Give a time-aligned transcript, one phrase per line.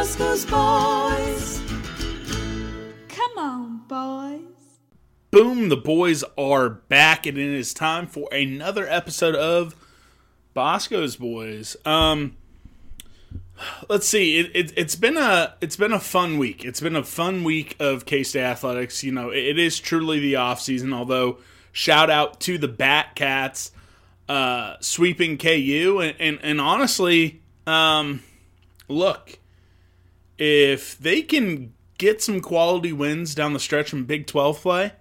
[0.00, 1.60] Bosco's boys.
[3.08, 4.78] Come on, boys.
[5.30, 9.76] Boom, the boys are back, and it is time for another episode of
[10.54, 11.76] Bosco's Boys.
[11.84, 12.38] Um,
[13.90, 14.38] let's see.
[14.38, 16.64] It, it, it's been a it's been a fun week.
[16.64, 19.04] It's been a fun week of K State athletics.
[19.04, 20.94] You know, it, it is truly the off season.
[20.94, 21.40] Although,
[21.72, 23.70] shout out to the Bat Cats
[24.30, 28.22] uh, sweeping KU, and and, and honestly, um,
[28.88, 29.39] look,
[30.40, 34.92] if they can get some quality wins down the stretch in Big Twelve play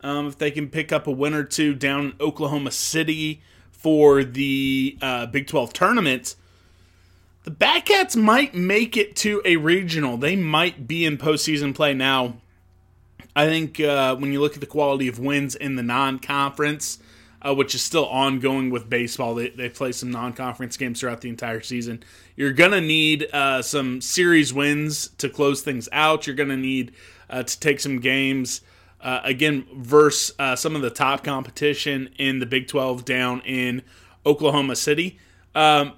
[0.00, 4.24] um, if they can pick up a win or two down in Oklahoma City for
[4.24, 6.34] the uh, Big 12 tournament,
[7.44, 10.16] the Batcats might make it to a regional.
[10.16, 12.38] They might be in postseason play now.
[13.34, 16.98] I think uh, when you look at the quality of wins in the non conference,
[17.40, 21.20] uh, which is still ongoing with baseball, they, they play some non conference games throughout
[21.20, 22.02] the entire season.
[22.38, 26.24] You're to need uh, some series wins to close things out.
[26.24, 26.92] You're to need
[27.28, 28.60] uh, to take some games
[29.00, 33.82] uh, again, versus uh, some of the top competition in the Big 12 down in
[34.24, 35.18] Oklahoma City.
[35.56, 35.94] Um,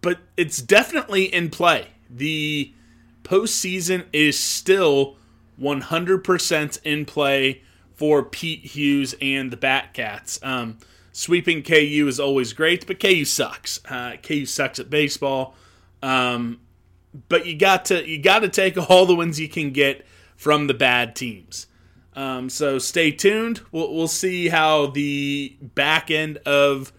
[0.00, 1.86] but it's definitely in play.
[2.10, 2.74] The
[3.22, 5.18] postseason is still
[5.60, 7.62] 100% in play
[7.94, 10.44] for Pete Hughes and the Batcats.
[10.44, 10.78] Um,
[11.12, 13.78] sweeping KU is always great, but KU sucks.
[13.88, 15.54] Uh, KU sucks at baseball.
[16.02, 16.60] Um,
[17.28, 20.66] but you got to you got to take all the wins you can get from
[20.66, 21.66] the bad teams.
[22.14, 23.60] Um, so stay tuned.
[23.72, 26.92] We'll, we'll see how the back end of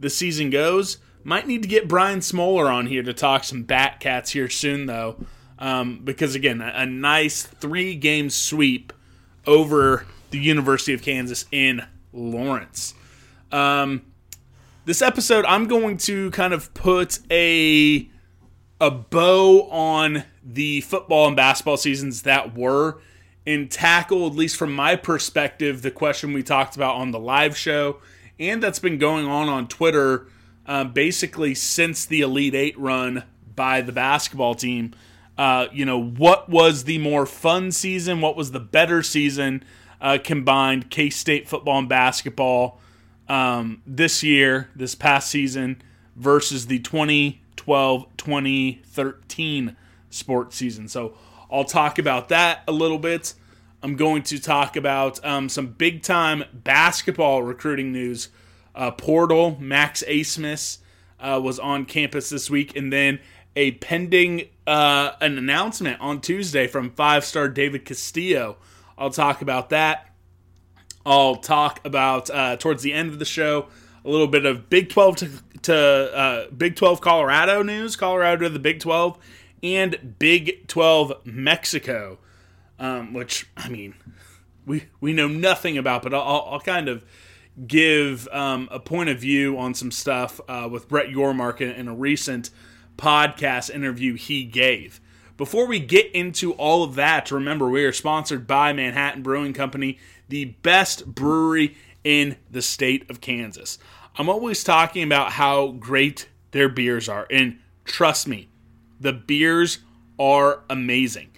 [0.00, 0.98] the season goes.
[1.22, 5.16] Might need to get Brian Smoller on here to talk some Batcats here soon, though,
[5.58, 8.92] um, because again, a, a nice three game sweep
[9.46, 12.94] over the University of Kansas in Lawrence.
[13.52, 14.02] Um,
[14.84, 18.08] this episode, I'm going to kind of put a
[18.80, 23.00] a bow on the football and basketball seasons that were
[23.46, 27.56] and tackle, at least from my perspective, the question we talked about on the live
[27.56, 27.98] show
[28.38, 30.26] and that's been going on on Twitter
[30.66, 34.94] uh, basically since the Elite Eight run by the basketball team.
[35.38, 38.20] Uh, you know, what was the more fun season?
[38.20, 39.62] What was the better season
[40.00, 42.80] uh, combined K State football and basketball
[43.28, 45.80] um, this year, this past season,
[46.14, 46.78] versus the
[47.56, 49.76] 2012 2013
[50.10, 50.88] sports season?
[50.88, 51.16] So,
[51.50, 53.34] I'll talk about that a little bit.
[53.82, 58.28] I'm going to talk about um, some big time basketball recruiting news.
[58.74, 60.78] Uh, Portal, Max Abmas
[61.20, 63.20] uh, was on campus this week, and then
[63.54, 68.56] a pending uh, an announcement on Tuesday from five star David Castillo.
[68.98, 70.12] I'll talk about that.
[71.04, 73.68] I'll talk about uh, towards the end of the show
[74.06, 75.30] a little bit of Big 12 to,
[75.62, 79.18] to uh, Big 12 Colorado news, Colorado to the Big 12,
[79.62, 82.18] and Big 12 Mexico,
[82.78, 83.94] um, which, I mean,
[84.64, 87.04] we, we know nothing about, but I'll, I'll kind of
[87.66, 91.88] give um, a point of view on some stuff uh, with Brett Yormark in, in
[91.88, 92.50] a recent
[92.96, 95.00] podcast interview he gave.
[95.36, 99.98] Before we get into all of that, remember we are sponsored by Manhattan Brewing Company,
[100.28, 103.78] the best brewery in the state of Kansas.
[104.18, 108.48] I'm always talking about how great their beers are, and trust me,
[108.98, 109.80] the beers
[110.18, 111.30] are amazing.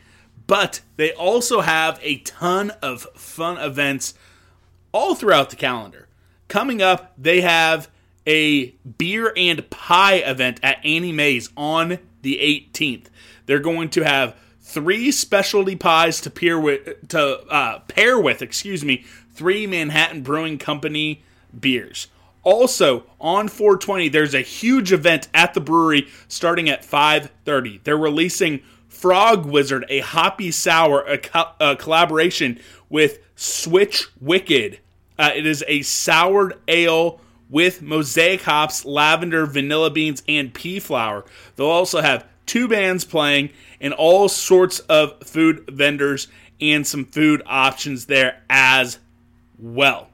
[0.46, 4.14] But they also have a ton of fun events
[4.92, 6.08] all throughout the calendar.
[6.46, 7.90] Coming up, they have
[8.26, 12.36] a beer and pie event at Annie Mae's on the
[12.72, 13.06] 18th.
[13.46, 18.84] They're going to have three specialty pies to pair with, to uh, pair with, excuse
[18.84, 21.22] me, three Manhattan Brewing Company
[21.58, 22.06] beers.
[22.44, 27.80] Also, on 420, there's a huge event at the brewery starting at 5:30.
[27.84, 32.58] They're releasing Frog Wizard, a hoppy sour, a, co- a collaboration
[32.88, 34.80] with Switch Wicked.
[35.18, 37.20] Uh, it is a soured ale
[37.50, 41.24] with mosaic hops, lavender, vanilla beans, and pea flower.
[41.56, 43.50] They'll also have two bands playing
[43.80, 46.28] and all sorts of food vendors
[46.60, 48.98] and some food options there as
[49.58, 50.08] well.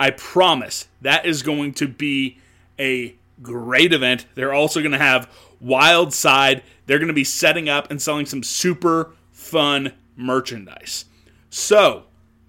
[0.00, 2.38] I promise that is going to be
[2.78, 4.26] a Great event.
[4.34, 5.30] They're also going to have
[5.60, 6.62] Wild Side.
[6.84, 11.06] They're going to be setting up and selling some super fun merchandise.
[11.48, 12.04] So,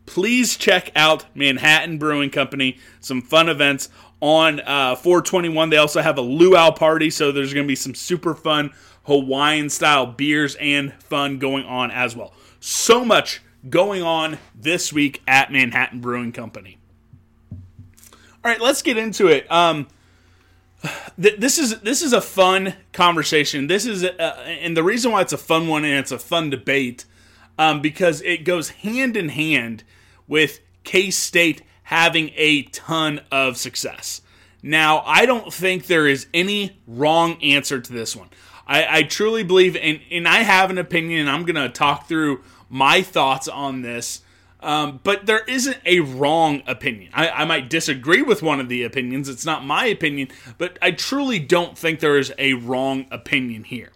[0.06, 2.77] please check out Manhattan Brewing Company.
[3.00, 3.88] Some fun events
[4.19, 5.69] on uh, 421.
[5.69, 8.71] They also have a luau party, so there's going to be some super fun
[9.03, 12.33] Hawaiian style beers and fun going on as well.
[12.59, 16.80] So much going on this week at Manhattan Brewing Company.
[18.43, 19.49] All right, let's get into it.
[19.51, 19.88] Um,
[21.21, 23.67] th- this is this is a fun conversation.
[23.67, 26.49] This is, uh, and the reason why it's a fun one and it's a fun
[26.49, 27.05] debate,
[27.59, 29.83] um, because it goes hand in hand
[30.27, 34.21] with K State having a ton of success.
[34.63, 38.29] Now, I don't think there is any wrong answer to this one.
[38.65, 42.07] I, I truly believe, and, and I have an opinion, and I'm going to talk
[42.07, 44.21] through my thoughts on this.
[44.61, 47.11] Um, but there isn't a wrong opinion.
[47.15, 49.27] I, I, might disagree with one of the opinions.
[49.27, 50.27] It's not my opinion,
[50.59, 53.89] but I truly don't think there is a wrong opinion here.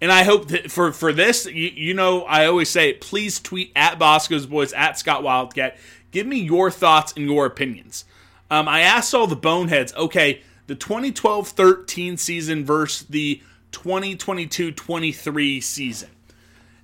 [0.00, 3.72] And I hope that for, for this, you, you know, I always say, please tweet
[3.74, 5.76] at Bosco's Boys, at Scott Wildcat.
[6.12, 8.04] Give me your thoughts and your opinions.
[8.52, 13.42] Um, I asked all the boneheads, okay, the 2012 13 season versus the
[13.72, 16.10] 2022 23 season.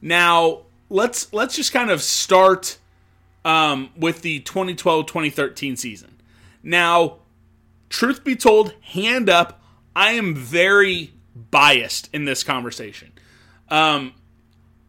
[0.02, 2.78] Now, let's let's just kind of start
[3.44, 6.16] um, with the 2012-2013 season.
[6.62, 7.18] Now,
[7.88, 9.60] truth be told, hand up,
[9.94, 11.12] I am very
[11.50, 13.12] biased in this conversation.
[13.68, 14.14] Um,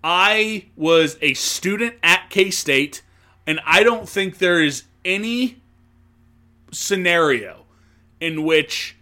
[0.04, 3.02] I was a student at K State,
[3.48, 5.62] and I don't think there is any
[6.72, 7.66] scenario
[8.20, 8.96] in which,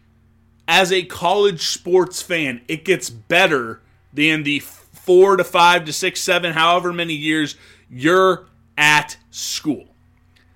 [0.68, 3.82] as a college sports fan, it gets better
[4.14, 7.56] than the four to five to six, seven, however many years
[7.90, 8.46] you're
[8.78, 9.88] at school.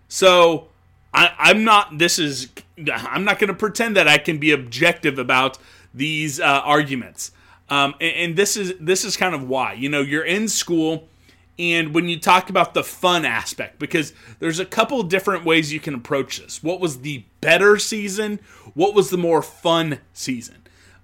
[0.07, 0.67] So
[1.13, 1.97] I, am not.
[1.97, 2.49] This is.
[2.87, 5.57] I'm not going to pretend that I can be objective about
[5.93, 7.31] these uh, arguments.
[7.69, 9.73] Um, and, and this is this is kind of why.
[9.73, 11.07] You know, you're in school,
[11.57, 15.79] and when you talk about the fun aspect, because there's a couple different ways you
[15.79, 16.63] can approach this.
[16.63, 18.39] What was the better season?
[18.73, 20.55] What was the more fun season?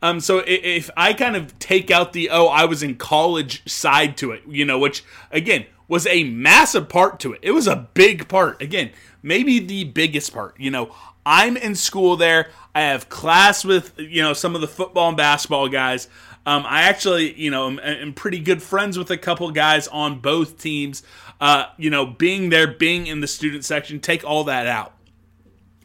[0.01, 4.17] Um, so if I kind of take out the oh I was in college side
[4.17, 7.39] to it, you know, which again was a massive part to it.
[7.43, 8.59] It was a big part.
[8.63, 8.89] Again,
[9.21, 10.59] maybe the biggest part.
[10.59, 12.49] You know, I'm in school there.
[12.73, 16.07] I have class with you know some of the football and basketball guys.
[16.47, 20.19] Um, I actually, you know, am, am, pretty good friends with a couple guys on
[20.19, 21.03] both teams.
[21.39, 24.93] Uh, you know, being there, being in the student section, take all that out.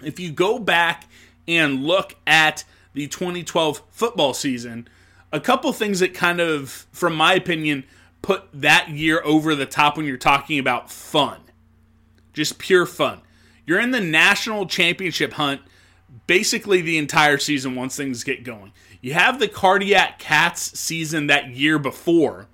[0.03, 1.05] If you go back
[1.47, 2.65] and look at
[2.95, 4.89] the 2012 football season,
[5.33, 7.85] a couple things that kind of, from my opinion,
[8.23, 11.41] put that year over the top when you're talking about fun.
[12.33, 13.21] Just pure fun.
[13.67, 15.61] You're in the national championship hunt
[16.27, 18.73] basically the entire season once things get going.
[19.01, 22.47] You have the Cardiac Cats season that year before,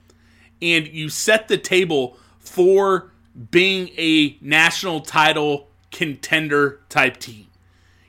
[0.61, 3.13] and you set the table for
[3.51, 7.47] being a national title contender type team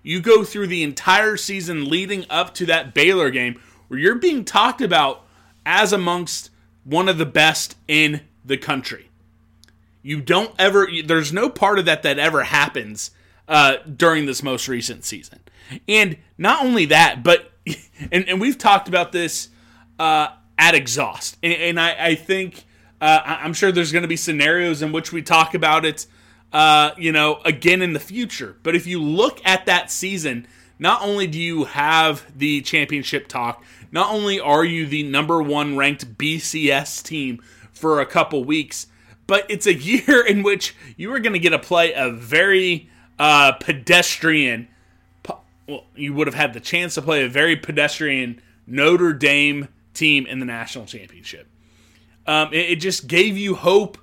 [0.05, 4.45] you go through the entire season leading up to that Baylor game where you're being
[4.45, 5.25] talked about
[5.65, 6.51] as amongst
[6.85, 9.09] one of the best in the country.
[10.01, 13.11] You don't ever, there's no part of that that ever happens
[13.47, 15.39] uh, during this most recent season.
[15.87, 17.51] And not only that, but,
[18.11, 19.49] and, and we've talked about this
[19.99, 20.27] uh,
[20.57, 21.37] at exhaust.
[21.43, 22.63] And, and I, I think,
[23.01, 26.05] uh, I'm sure there's going to be scenarios in which we talk about it
[26.55, 28.55] uh, you know, again in the future.
[28.63, 30.47] But if you look at that season,
[30.79, 33.61] not only do you have the championship talk,
[33.95, 38.87] not only are you the number one ranked BCS team for a couple weeks,
[39.25, 42.89] but it's a year in which you are going to get to play a very
[43.17, 44.67] uh, pedestrian.
[45.65, 50.27] Well, you would have had the chance to play a very pedestrian Notre Dame team
[50.27, 51.47] in the national championship.
[52.27, 53.97] Um, it, it just gave you hope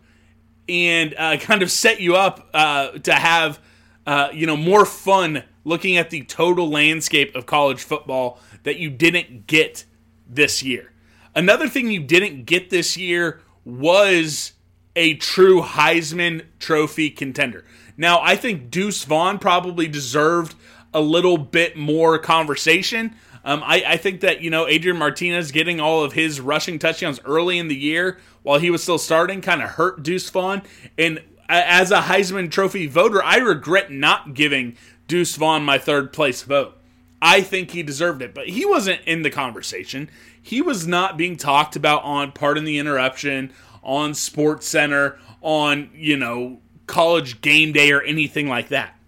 [0.71, 3.61] and uh, kind of set you up uh, to have
[4.07, 8.91] uh, you know more fun looking at the total landscape of college football that you
[8.91, 9.85] didn't get
[10.29, 10.93] this year.
[11.35, 14.53] Another thing you didn't get this year was
[14.95, 17.65] a true Heisman Trophy contender.
[17.97, 20.55] Now, I think Deuce Vaughn probably deserved
[20.93, 23.15] a little bit more conversation.
[23.45, 27.21] Um, I, I think that, you know, Adrian Martinez getting all of his rushing touchdowns
[27.25, 30.63] early in the year while he was still starting kind of hurt Deuce Vaughn.
[30.99, 34.77] And as a Heisman Trophy voter, I regret not giving
[35.13, 36.79] Deuce Vaughn my third place vote.
[37.21, 40.09] I think he deserved it, but he wasn't in the conversation.
[40.41, 43.53] He was not being talked about on Pardon the Interruption,
[43.83, 48.99] on Sports Center, on, you know, college game day or anything like that.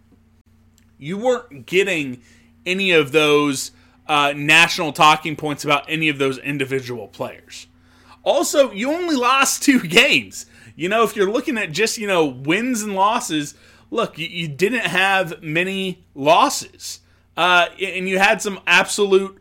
[0.99, 2.21] You weren't getting
[2.67, 3.71] any of those
[4.07, 7.67] uh, national talking points about any of those individual players.
[8.25, 10.45] Also, you only lost two games.
[10.77, 13.55] You know, if you're looking at just, you know, wins and losses,
[13.95, 17.01] look, you, you didn't have many losses.
[17.37, 19.41] Uh, and you had some absolute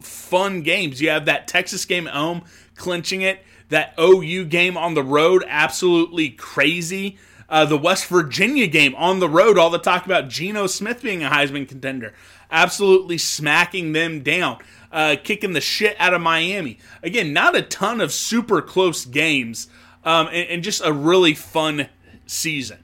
[0.00, 1.02] fun games.
[1.02, 2.42] You have that Texas game at home,
[2.76, 3.44] clinching it.
[3.68, 7.18] That OU game on the road, absolutely crazy.
[7.48, 11.22] Uh, the West Virginia game on the road, all the talk about Geno Smith being
[11.22, 12.14] a Heisman contender,
[12.50, 14.58] absolutely smacking them down,
[14.90, 16.78] uh, kicking the shit out of Miami.
[17.02, 19.68] Again, not a ton of super close games,
[20.04, 21.88] um, and, and just a really fun
[22.26, 22.78] season.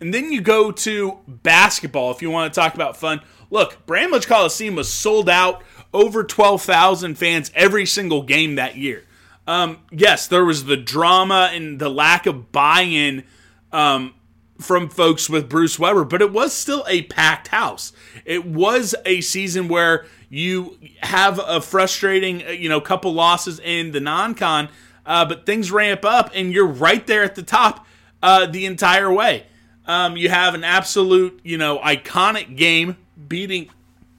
[0.00, 3.20] And then you go to basketball if you want to talk about fun.
[3.50, 5.62] Look, Bramlage Coliseum was sold out,
[5.94, 9.04] over 12,000 fans every single game that year.
[9.46, 13.24] Um, yes, there was the drama and the lack of buy in
[13.72, 14.14] um,
[14.60, 17.92] from folks with Bruce Weber, but it was still a packed house.
[18.24, 23.92] It was a season where you have a frustrating, uh, you know, couple losses in
[23.92, 24.68] the non-con,
[25.04, 27.86] uh, but things ramp up and you're right there at the top
[28.22, 29.46] uh, the entire way.
[29.86, 32.96] Um, you have an absolute, you know, iconic game
[33.28, 33.70] beating,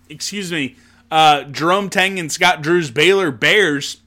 [0.09, 0.75] excuse me,
[1.11, 4.01] uh, Jerome Tang and Scott Drew's Baylor Bears,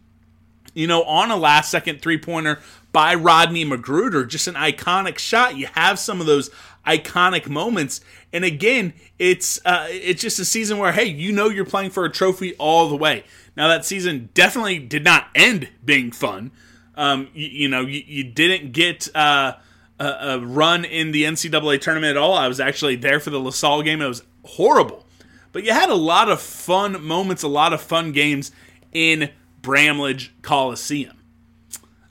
[0.74, 2.60] you know, on a last second three pointer
[2.92, 4.26] by Rodney McGruder.
[4.26, 5.56] Just an iconic shot.
[5.56, 6.50] You have some of those
[6.86, 8.00] iconic moments.
[8.32, 12.04] And again, it's uh, it's just a season where hey, you know you're playing for
[12.04, 13.24] a trophy all the way.
[13.56, 16.52] Now that season definitely did not end being fun.
[16.94, 19.54] Um, you, you know, you, you didn't get uh,
[20.00, 22.34] a, a, run in the NCAA tournament at all.
[22.34, 24.00] I was actually there for the LaSalle game.
[24.00, 25.06] It was horrible.
[25.52, 28.50] But you had a lot of fun moments, a lot of fun games
[28.92, 29.30] in
[29.60, 31.18] Bramlage Coliseum.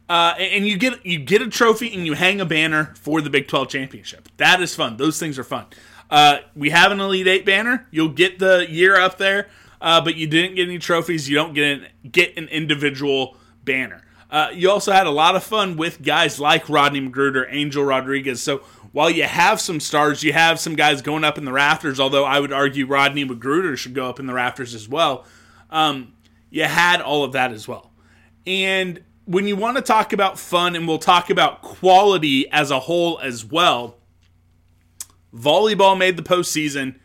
[0.08, 3.30] Uh, and you get you get a trophy and you hang a banner for the
[3.30, 4.28] Big 12 championship.
[4.38, 4.98] That is fun.
[4.98, 5.66] Those things are fun.
[6.10, 7.88] Uh, we have an Elite Eight banner.
[7.92, 11.30] You'll get the year up there, uh, but you didn't get any trophies.
[11.30, 14.02] You don't get an, get an individual banner.
[14.30, 18.42] Uh, you also had a lot of fun with guys like Rodney McGruder, Angel Rodriguez.
[18.42, 18.60] So
[18.92, 22.26] while you have some stars, you have some guys going up in the rafters, although
[22.26, 25.26] I would argue Rodney McGruder should go up in the rafters as well.
[25.70, 26.14] Um,
[26.50, 27.92] you had all of that as well.
[28.46, 32.80] And when you want to talk about fun, and we'll talk about quality as a
[32.80, 33.98] whole as well,
[35.34, 36.96] volleyball made the postseason.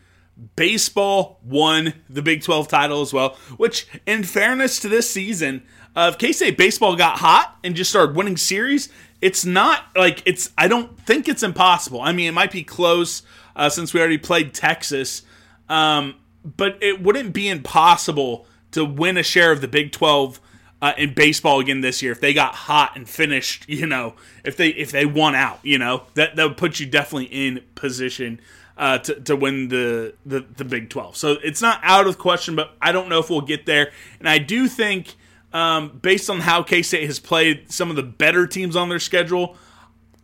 [0.55, 5.63] Baseball won the Big 12 title as well, which, in fairness to this season,
[5.95, 8.89] uh, if K State baseball got hot and just started winning series,
[9.21, 10.51] it's not like it's.
[10.57, 12.01] I don't think it's impossible.
[12.01, 13.21] I mean, it might be close
[13.55, 15.23] uh, since we already played Texas,
[15.69, 20.41] um, but it wouldn't be impossible to win a share of the Big Twelve
[20.81, 23.65] uh, in baseball again this year if they got hot and finished.
[23.75, 26.85] You know, if they if they won out, you know that that would put you
[26.85, 28.41] definitely in position.
[28.77, 31.15] Uh, to, to win the, the, the Big 12.
[31.15, 33.93] So it's not out of question, but I don't know if we'll get there.
[34.19, 35.15] And I do think
[35.55, 38.99] um, based on how K State has played some of the better teams on their
[38.99, 39.55] schedule,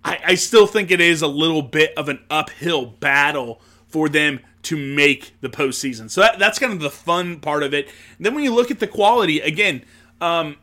[0.03, 4.41] I, I still think it is a little bit of an uphill battle for them
[4.63, 6.09] to make the postseason.
[6.09, 7.87] So that, that's kind of the fun part of it.
[8.17, 9.85] And then when you look at the quality, again,
[10.19, 10.57] um,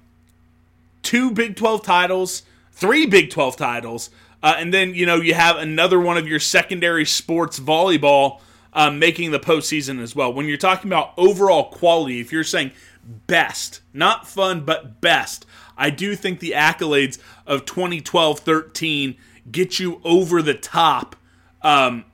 [1.01, 4.11] two Big 12 titles, three Big 12 titles,
[4.43, 8.41] uh, and then, you know, you have another one of your secondary sports volleyball
[8.75, 10.31] uh, making the postseason as well.
[10.31, 12.73] When you're talking about overall quality, if you're saying
[13.09, 15.47] best, not fun, but best.
[15.77, 19.17] I do think the accolades of 2012 13
[19.51, 21.17] get you over the top
[21.63, 22.05] um,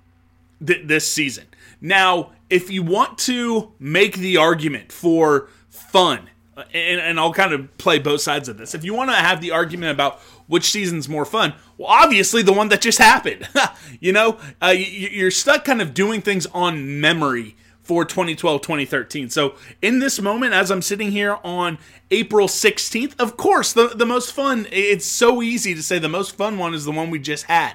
[0.64, 1.46] th- this season.
[1.80, 7.76] Now, if you want to make the argument for fun, and, and I'll kind of
[7.78, 8.74] play both sides of this.
[8.74, 12.52] If you want to have the argument about which season's more fun, well, obviously the
[12.52, 13.48] one that just happened.
[14.00, 19.30] you know, uh, you're stuck kind of doing things on memory for 2012 2013.
[19.30, 21.78] So, in this moment, as I'm sitting here on
[22.10, 26.34] April 16th, of course, the, the most fun, it's so easy to say the most
[26.34, 27.74] fun one is the one we just had.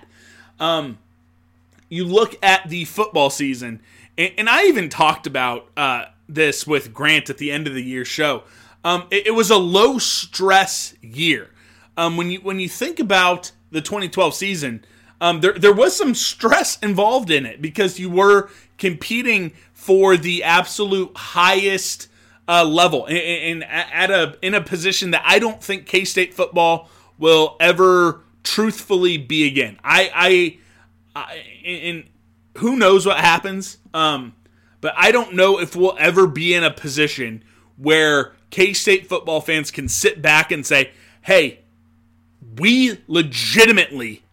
[0.59, 0.97] Um,
[1.87, 3.81] you look at the football season,
[4.17, 7.83] and, and I even talked about uh, this with Grant at the end of the
[7.83, 8.43] year show.
[8.83, 11.49] Um, it, it, was a low stress year.
[11.97, 14.85] Um, when you when you think about the 2012 season,
[15.19, 20.43] um, there there was some stress involved in it because you were competing for the
[20.43, 22.09] absolute highest
[22.49, 26.89] uh, level and, at a in a position that I don't think K State football
[27.17, 29.79] will ever truthfully be again.
[29.81, 30.59] I
[31.15, 32.03] I, I and
[32.57, 33.77] who knows what happens.
[33.93, 34.35] Um,
[34.81, 37.45] but I don't know if we'll ever be in a position
[37.77, 41.61] where K State football fans can sit back and say, "Hey,
[42.57, 44.23] we legitimately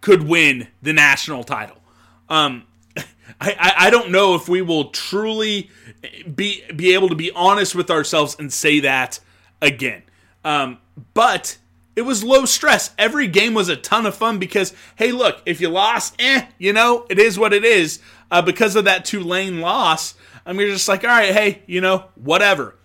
[0.00, 1.78] could win the national title."
[2.28, 2.67] Um,
[3.40, 5.70] I, I don't know if we will truly
[6.34, 9.20] be be able to be honest with ourselves and say that
[9.60, 10.02] again.
[10.44, 10.78] Um,
[11.14, 11.58] but
[11.96, 12.94] it was low stress.
[12.96, 16.72] Every game was a ton of fun because, hey, look, if you lost, eh, you
[16.72, 18.00] know, it is what it is.
[18.30, 20.14] Uh, because of that Tulane loss,
[20.46, 22.76] I mean, just like, all right, hey, you know, whatever.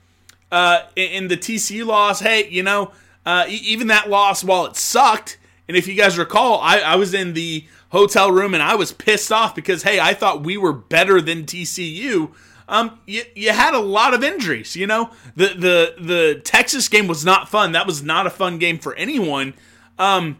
[0.52, 2.92] Uh, in, in the TCU loss, hey, you know,
[3.26, 5.38] uh, even that loss, while it sucked,
[5.74, 8.92] and if you guys recall, I, I was in the hotel room and I was
[8.92, 12.32] pissed off because, hey, I thought we were better than TCU.
[12.68, 14.76] Um, you, you had a lot of injuries.
[14.76, 17.72] You know, the the the Texas game was not fun.
[17.72, 19.56] That was not a fun game for anyone.
[19.98, 20.38] Um,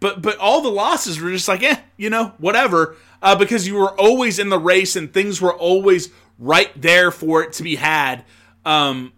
[0.00, 2.96] but but all the losses were just like, eh, you know, whatever.
[3.22, 6.08] Uh, because you were always in the race and things were always
[6.40, 8.24] right there for it to be had.
[8.64, 9.12] Um,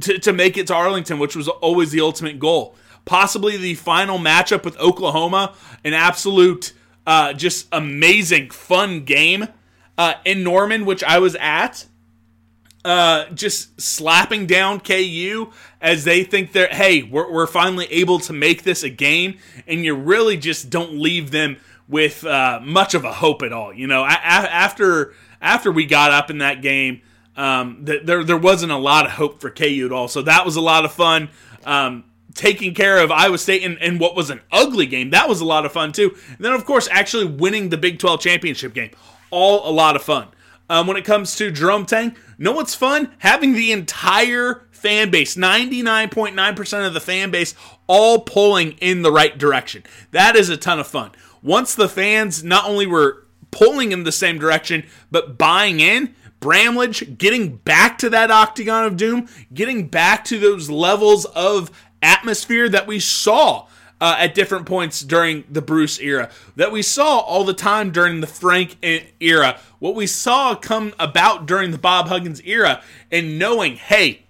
[0.00, 2.76] to, to make it to Arlington, which was always the ultimate goal.
[3.04, 5.54] Possibly the final matchup with Oklahoma,
[5.84, 6.72] an absolute,
[7.06, 9.48] uh, just amazing, fun game
[9.98, 11.86] uh, in Norman, which I was at.
[12.82, 15.52] Uh, just slapping down KU
[15.82, 19.84] as they think they're, hey, we're, we're finally able to make this a game, and
[19.84, 21.58] you really just don't leave them
[21.90, 23.74] with uh, much of a hope at all.
[23.74, 27.02] You know, after after we got up in that game,
[27.36, 30.08] um, th- there there wasn't a lot of hope for KU at all.
[30.08, 31.28] So that was a lot of fun.
[31.64, 35.10] Um, taking care of Iowa State in, in, what was an ugly game.
[35.10, 36.14] That was a lot of fun too.
[36.28, 38.90] And then of course actually winning the Big 12 championship game.
[39.30, 40.28] All a lot of fun.
[40.68, 43.12] Um, when it comes to Jerome Tang, know what's fun?
[43.18, 47.54] Having the entire fan base, 99.9% of the fan base,
[47.86, 49.82] all pulling in the right direction.
[50.12, 51.10] That is a ton of fun.
[51.42, 57.18] Once the fans not only were pulling in the same direction, but buying in, Bramlage
[57.18, 61.70] getting back to that octagon of doom, getting back to those levels of
[62.02, 63.66] atmosphere that we saw
[64.00, 68.20] uh, at different points during the Bruce era, that we saw all the time during
[68.20, 68.76] the Frank
[69.20, 74.22] era, what we saw come about during the Bob Huggins era, and knowing, hey,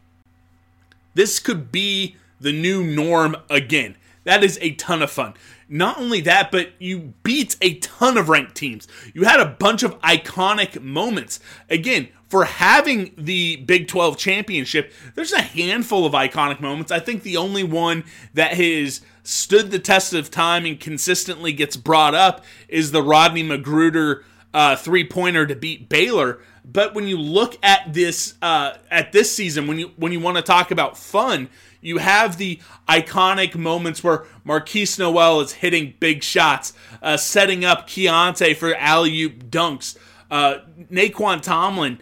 [1.14, 3.96] this could be the new norm again.
[4.24, 5.34] That is a ton of fun.
[5.68, 8.86] Not only that, but you beat a ton of ranked teams.
[9.14, 11.40] You had a bunch of iconic moments.
[11.68, 16.92] Again, for having the Big 12 championship, there's a handful of iconic moments.
[16.92, 18.04] I think the only one
[18.34, 23.42] that has stood the test of time and consistently gets brought up is the Rodney
[23.42, 26.40] McGruder uh, three pointer to beat Baylor.
[26.64, 30.36] But when you look at this uh, at this season, when you when you want
[30.36, 31.48] to talk about fun,
[31.80, 37.88] you have the iconic moments where Markquis Nowell is hitting big shots, uh, setting up
[37.88, 39.96] Keyontae for alley oop dunks.
[40.30, 40.60] Uh,
[40.92, 41.98] Nae'Qwan Tomlin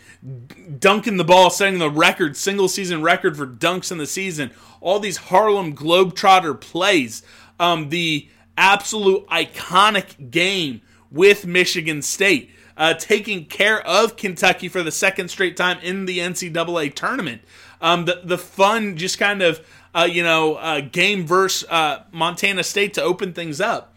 [0.78, 4.50] dunking the ball, setting the record, single season record for dunks in the season.
[4.80, 7.22] All these Harlem Globetrotter plays.
[7.58, 12.50] Um, the absolute iconic game with Michigan State.
[12.76, 17.42] Uh, taking care of Kentucky for the second straight time in the NCAA tournament.
[17.80, 19.64] Um, the the fun, just kind of
[19.94, 23.94] uh, you know, uh, game versus uh, Montana State to open things up.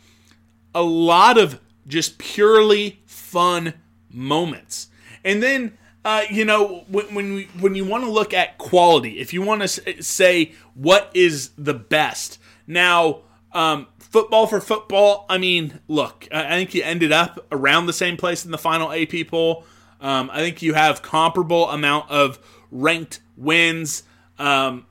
[0.74, 3.74] A lot of just purely fun
[4.10, 4.88] moments,
[5.24, 9.20] and then uh, you know when when, we, when you want to look at quality,
[9.20, 13.22] if you want to say what is the best now.
[13.54, 15.26] Um, football for football.
[15.28, 18.90] I mean, look, I think you ended up around the same place in the final
[18.94, 19.66] AP poll.
[20.02, 22.40] Um, I think you have comparable amount of
[22.72, 24.04] ranked wins.
[24.40, 24.86] Um,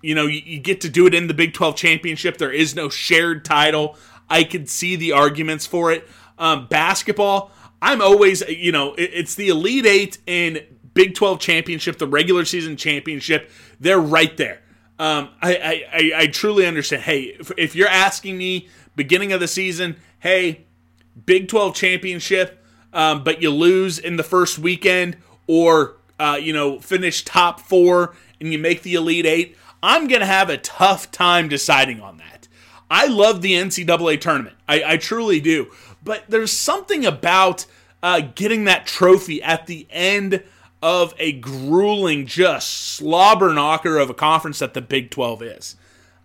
[0.00, 2.38] you know, you, you, get to do it in the Big 12 championship.
[2.38, 3.96] There is no shared title.
[4.30, 6.08] I could see the arguments for it.
[6.38, 11.98] Um, basketball, I'm always, you know, it, it's the Elite Eight and Big 12 championship,
[11.98, 13.50] the regular season championship.
[13.80, 14.60] They're right there.
[14.98, 17.02] Um, I, I, I, truly understand.
[17.02, 20.66] Hey, if, if you're asking me beginning of the season, hey,
[21.26, 22.61] Big 12 championship,
[22.92, 28.14] um, but you lose in the first weekend, or uh, you know finish top four
[28.40, 32.48] and you make the Elite Eight, I'm gonna have a tough time deciding on that.
[32.90, 35.70] I love the NCAA tournament, I, I truly do,
[36.02, 37.66] but there's something about
[38.02, 40.42] uh, getting that trophy at the end
[40.82, 45.76] of a grueling, just slobber knocker of a conference that the Big 12 is.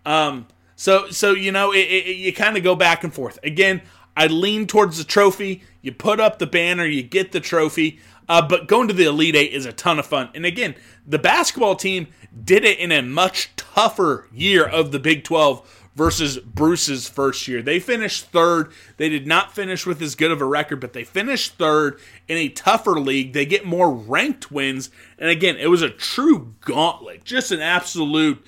[0.06, 3.38] Um, so, so you know, it, it, you kind of go back and forth.
[3.43, 3.82] Again,
[4.15, 5.63] I lean towards the trophy.
[5.88, 8.00] You put up the banner, you get the trophy.
[8.28, 10.28] Uh, but going to the Elite Eight is a ton of fun.
[10.36, 12.08] And again, the basketball team
[12.43, 17.62] did it in a much tougher year of the Big 12 versus Bruce's first year.
[17.62, 18.73] They finished third.
[18.97, 22.36] They did not finish with as good of a record, but they finished third in
[22.36, 23.32] a tougher league.
[23.32, 24.89] They get more ranked wins.
[25.17, 28.45] And again, it was a true gauntlet, just an absolute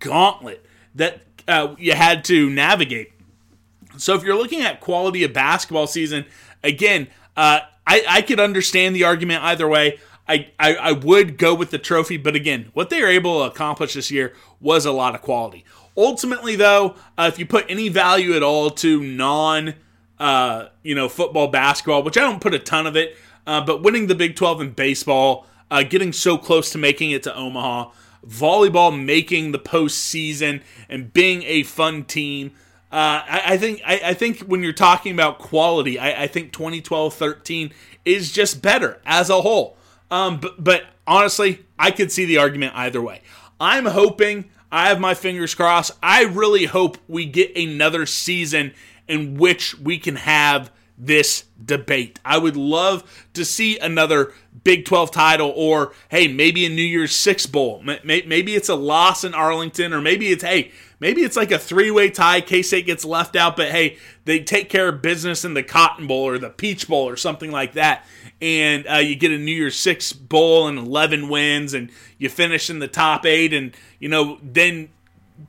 [0.00, 3.12] gauntlet that uh, you had to navigate.
[3.96, 6.24] So if you're looking at quality of basketball season,
[6.62, 9.98] again, Uh, I, I could understand the argument either way.
[10.28, 13.50] I, I, I would go with the trophy, but again, what they were able to
[13.50, 15.64] accomplish this year was a lot of quality.
[15.96, 19.74] Ultimately, though, uh, if you put any value at all to non,
[20.18, 23.82] uh, you know, football, basketball, which I don't put a ton of it, uh, but
[23.82, 27.90] winning the Big 12 in baseball, uh, getting so close to making it to Omaha,
[28.26, 32.52] volleyball making the postseason, and being a fun team.
[32.92, 36.52] Uh, I, I, think I, I, think when you're talking about quality, I, I think
[36.52, 37.72] 2012-13
[38.04, 39.76] is just better as a whole.
[40.10, 43.22] Um, but, but honestly, I could see the argument either way.
[43.60, 45.92] I'm hoping I have my fingers crossed.
[46.02, 48.72] I really hope we get another season
[49.06, 52.20] in which we can have this debate.
[52.24, 57.14] I would love to see another Big 12 title or, hey, maybe a New Year's
[57.14, 57.82] Six Bowl.
[58.04, 60.70] Maybe it's a loss in Arlington, or maybe it's, hey,
[61.00, 62.40] maybe it's like a three way tie.
[62.40, 66.06] K State gets left out, but hey, they take care of business in the Cotton
[66.06, 68.06] Bowl or the Peach Bowl or something like that.
[68.40, 72.70] And uh, you get a New Year's Six Bowl and 11 wins, and you finish
[72.70, 74.88] in the top eight, and, you know, then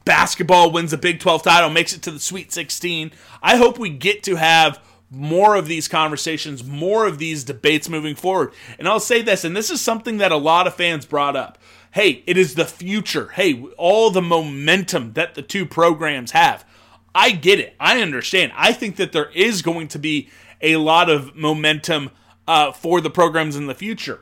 [0.03, 3.11] basketball wins the Big 12 title, makes it to the Sweet 16.
[3.41, 8.15] I hope we get to have more of these conversations, more of these debates moving
[8.15, 8.53] forward.
[8.79, 11.57] And I'll say this, and this is something that a lot of fans brought up.
[11.91, 13.29] Hey, it is the future.
[13.29, 16.65] Hey, all the momentum that the two programs have.
[17.13, 17.75] I get it.
[17.79, 18.53] I understand.
[18.55, 20.29] I think that there is going to be
[20.61, 22.11] a lot of momentum
[22.47, 24.21] uh, for the programs in the future.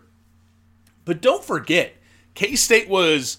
[1.05, 1.95] But don't forget,
[2.33, 3.37] K State was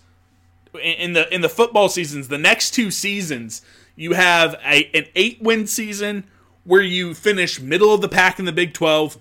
[0.81, 2.29] in the in the football seasons.
[2.29, 3.63] The next two seasons,
[3.97, 6.25] you have a, an eight win season
[6.65, 9.19] where you finish middle of the pack in the Big 12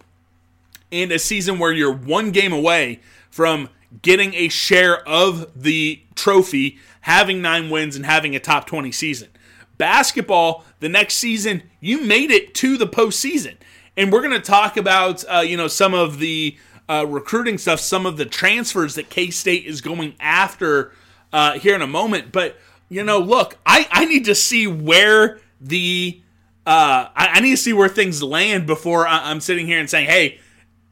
[0.91, 3.69] and a season where you're one game away from
[4.02, 9.30] getting a share of the trophy, having nine wins, and having a top 20 season.
[9.78, 13.56] Basketball, the next season, you made it to the postseason.
[13.95, 17.80] And we're going to talk about, uh, you know, some of the uh, recruiting stuff,
[17.80, 20.91] some of the transfers that K State is going after
[21.32, 22.32] uh, here in a moment.
[22.32, 22.58] But,
[22.89, 26.21] you know, look, I, I need to see where the
[26.65, 29.89] uh, I, I, need to see where things land before I, am sitting here and
[29.89, 30.39] saying, hey,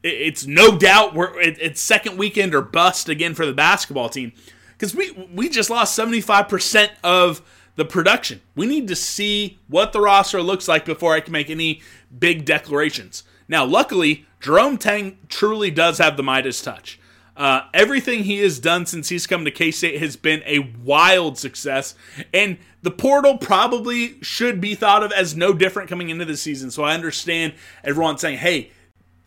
[0.02, 4.32] it's no doubt we're it's second weekend or bust again for the basketball team
[4.72, 7.42] because we we just lost 75% of
[7.74, 8.40] the production.
[8.56, 11.80] We need to see what the roster looks like before I can make any
[12.16, 13.22] big declarations.
[13.48, 16.98] Now, luckily, Jerome Tang truly does have the Midas touch.
[17.36, 21.38] Uh, everything he has done since he's come to K State has been a wild
[21.38, 21.94] success,
[22.34, 26.72] and the portal probably should be thought of as no different coming into the season.
[26.72, 28.72] So I understand everyone saying, "Hey,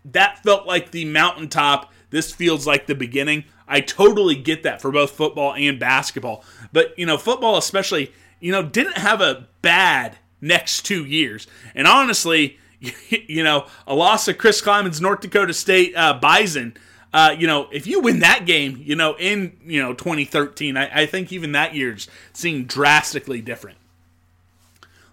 [0.06, 1.92] that felt like the mountaintop.
[2.10, 6.98] This feels like the beginning." I totally get that for both football and basketball, but
[7.00, 8.12] you know, football especially,
[8.42, 12.60] you know, didn't have a bad next two years, and honestly,
[13.10, 16.76] you know, a loss of Chris Klieman's North Dakota State uh, Bison
[17.14, 21.02] uh, you know, if you win that game, you know, in you know 2013, I,
[21.02, 23.78] I think even that year's seeing drastically different.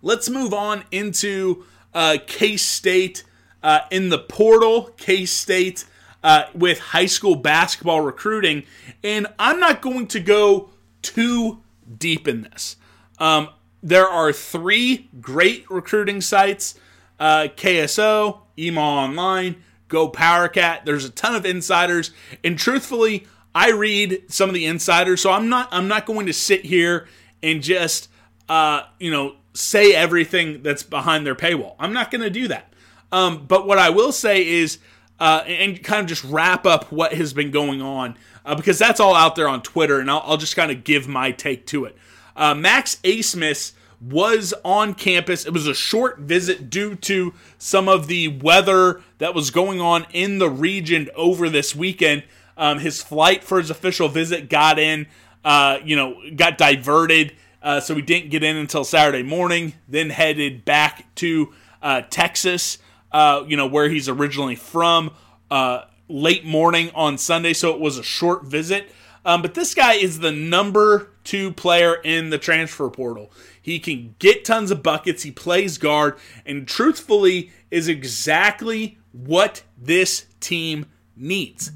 [0.01, 3.25] Let's move on into uh, K State
[3.63, 4.91] uh, in the portal.
[4.97, 5.85] K State
[6.23, 8.65] uh, with high school basketball recruiting,
[9.03, 10.71] and I'm not going to go
[11.03, 11.63] too
[11.97, 12.77] deep in this.
[13.19, 13.51] Um,
[13.83, 16.75] there are three great recruiting sites:
[17.19, 19.57] uh, KSO, EMAW Online,
[19.89, 20.85] Go PowerCat.
[20.85, 22.11] There's a ton of insiders,
[22.45, 26.33] and truthfully, I read some of the insiders, so I'm not I'm not going to
[26.33, 27.09] sit here
[27.43, 28.11] and just
[28.49, 31.75] uh, you know say everything that's behind their paywall.
[31.79, 32.73] I'm not going to do that.
[33.13, 34.79] Um, but what I will say is,
[35.19, 39.01] uh, and kind of just wrap up what has been going on, uh, because that's
[39.01, 41.85] all out there on Twitter, and I'll, I'll just kind of give my take to
[41.85, 41.97] it.
[42.37, 45.45] Uh, Max Abmas was on campus.
[45.45, 50.07] It was a short visit due to some of the weather that was going on
[50.13, 52.23] in the region over this weekend.
[52.57, 55.07] Um, his flight for his official visit got in,
[55.45, 57.35] uh, you know, got diverted.
[57.61, 62.79] Uh, so he didn't get in until Saturday morning, then headed back to uh, Texas,
[63.13, 65.11] uh, you know, where he's originally from,
[65.51, 67.53] uh, late morning on Sunday.
[67.53, 68.91] So it was a short visit.
[69.25, 73.31] Um, but this guy is the number two player in the transfer portal.
[73.61, 75.23] He can get tons of buckets.
[75.23, 76.17] He plays guard,
[76.47, 81.73] and truthfully, is exactly what this team needs.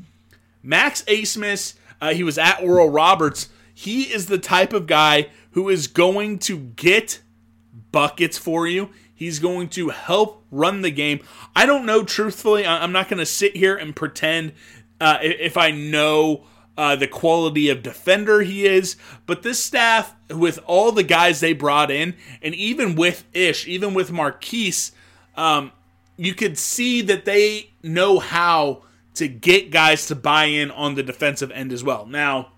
[0.62, 3.48] Max Abmas, uh, he was at Oral Roberts.
[3.74, 7.20] He is the type of guy who is going to get
[7.92, 8.90] buckets for you.
[9.14, 11.20] He's going to help run the game.
[11.54, 12.66] I don't know, truthfully.
[12.66, 14.52] I'm not going to sit here and pretend
[15.00, 16.44] uh, if I know
[16.76, 18.96] uh, the quality of defender he is.
[19.26, 23.94] But this staff, with all the guys they brought in, and even with Ish, even
[23.94, 24.92] with Markquis,
[25.36, 25.72] um,
[26.16, 28.82] you could see that they know how
[29.14, 32.06] to get guys to buy in on the defensive end as well.
[32.06, 32.52] Now,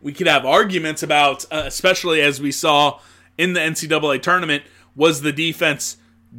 [0.00, 3.00] we could have arguments about, uh, especially as we saw
[3.38, 5.96] in the NCAA tournament, was the defense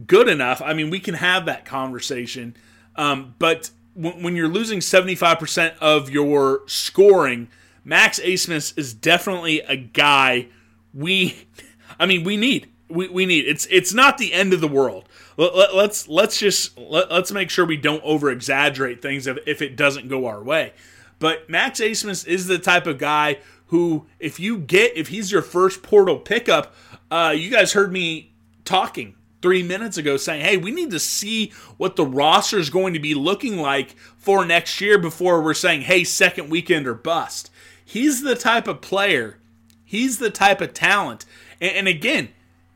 [0.08, 0.62] good enough?
[0.62, 2.56] I mean, we can have that conversation,
[2.96, 7.50] um, but w- when you're losing 75% of your scoring,
[7.84, 10.48] Max Abmas is definitely a guy
[10.94, 11.48] we,
[12.00, 12.72] I mean, we need.
[12.88, 13.46] We, we need.
[13.48, 15.10] It's it's not the end of the world.
[15.38, 19.40] Let, let, let's let's just let, us make sure we don't over exaggerate things if,
[19.48, 20.74] if it doesn't go our way.
[21.18, 25.42] But Max Abmas is the type of guy who, if you get, if he's your
[25.42, 26.74] first portal pickup,
[27.10, 31.52] uh, you guys heard me talking three minutes ago saying, hey, we need to see
[31.78, 35.82] what the roster is going to be looking like for next year before we're saying,
[35.82, 37.52] hey, second weekend or bust.
[37.84, 39.38] He's the type of player,
[39.84, 41.26] he's the type of talent.
[41.62, 42.30] And, and again,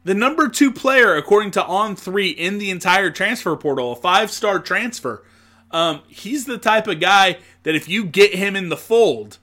[0.04, 4.32] the number two player, according to On Three, in the entire transfer portal, a five
[4.32, 5.24] star transfer.
[5.72, 9.38] Um, he's the type of guy that if you get him in the fold,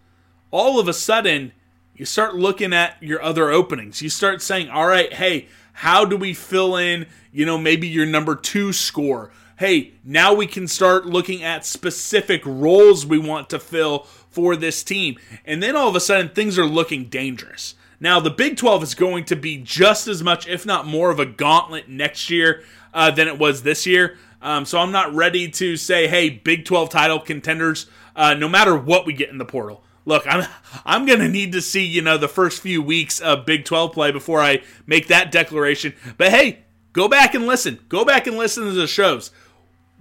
[0.57, 1.53] all of a sudden
[1.95, 4.01] you start looking at your other openings.
[4.01, 8.07] You start saying, all right, hey, how do we fill in, you know, maybe your
[8.07, 9.31] number two score?
[9.59, 14.83] Hey, now we can start looking at specific roles we want to fill for this
[14.83, 15.19] team.
[15.45, 17.75] And then all of a sudden things are looking dangerous.
[18.01, 21.21] Now, the Big 12 is going to be just as much, if not more, of
[21.21, 22.63] a gauntlet next year
[22.95, 24.17] uh, than it was this year.
[24.41, 28.75] Um, so I'm not ready to say, hey, Big 12 title contenders, uh, no matter
[28.75, 30.49] what we get in the portal look, I'm
[30.87, 34.11] I'm gonna need to see you know the first few weeks of Big 12 play
[34.11, 35.93] before I make that declaration.
[36.17, 36.61] But hey,
[36.95, 37.81] go back and listen.
[37.91, 39.31] Go back and listen to the shows.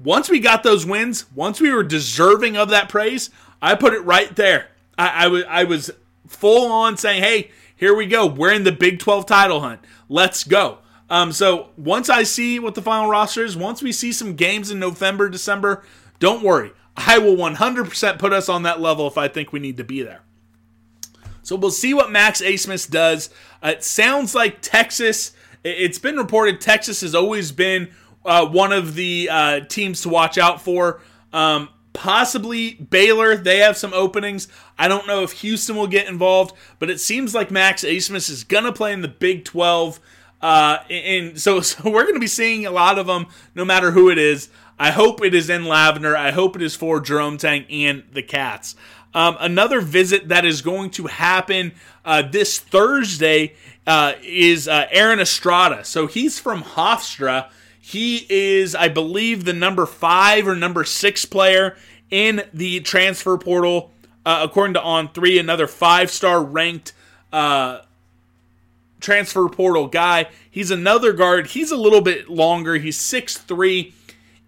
[0.01, 3.29] Once we got those wins, once we were deserving of that praise,
[3.61, 4.69] I put it right there.
[4.97, 5.91] I, was I was
[6.27, 8.25] full on saying, hey, here we go.
[8.25, 9.81] We're in the Big 12 title hunt.
[10.07, 10.79] Let's go.
[11.09, 14.71] Um, so once I see what the final roster is, once we see some games
[14.71, 15.83] in November, December,
[16.19, 16.71] don't worry.
[16.97, 20.01] I will 100% put us on that level if I think we need to be
[20.01, 20.21] there.
[21.41, 23.29] So we'll see what Max Abmas does.
[23.61, 25.33] Uh, it sounds like Texas.
[25.63, 27.91] It's been reported Texas has always been
[28.23, 31.01] uh, one of the uh, teams to watch out for.
[31.31, 33.35] Um, possibly Baylor.
[33.35, 34.47] They have some openings.
[34.77, 38.43] I don't know if Houston will get involved, but it seems like Max Abmas is
[38.43, 39.99] going to play in the Big 12.
[40.41, 43.91] Uh, and so, so we're going to be seeing a lot of them, no matter
[43.91, 44.49] who it is.
[44.77, 46.17] I hope it is in Lavender.
[46.17, 48.75] I hope it is for Jerome Tang and the Cats.
[49.13, 53.55] Um, another visit that is going to happen uh, this Thursday
[53.87, 55.85] uh, is uh, Aaron Estrada.
[55.85, 57.49] So he's from Hofstra.
[57.79, 61.77] He is, I believe, the number five or number six player
[62.11, 63.91] in the transfer portal,
[64.25, 65.39] uh, according to On Three.
[65.39, 66.91] Another five star ranked
[67.31, 67.81] uh,
[68.99, 70.27] transfer portal guy.
[70.51, 71.47] He's another guard.
[71.47, 72.75] He's a little bit longer.
[72.75, 73.93] He's six three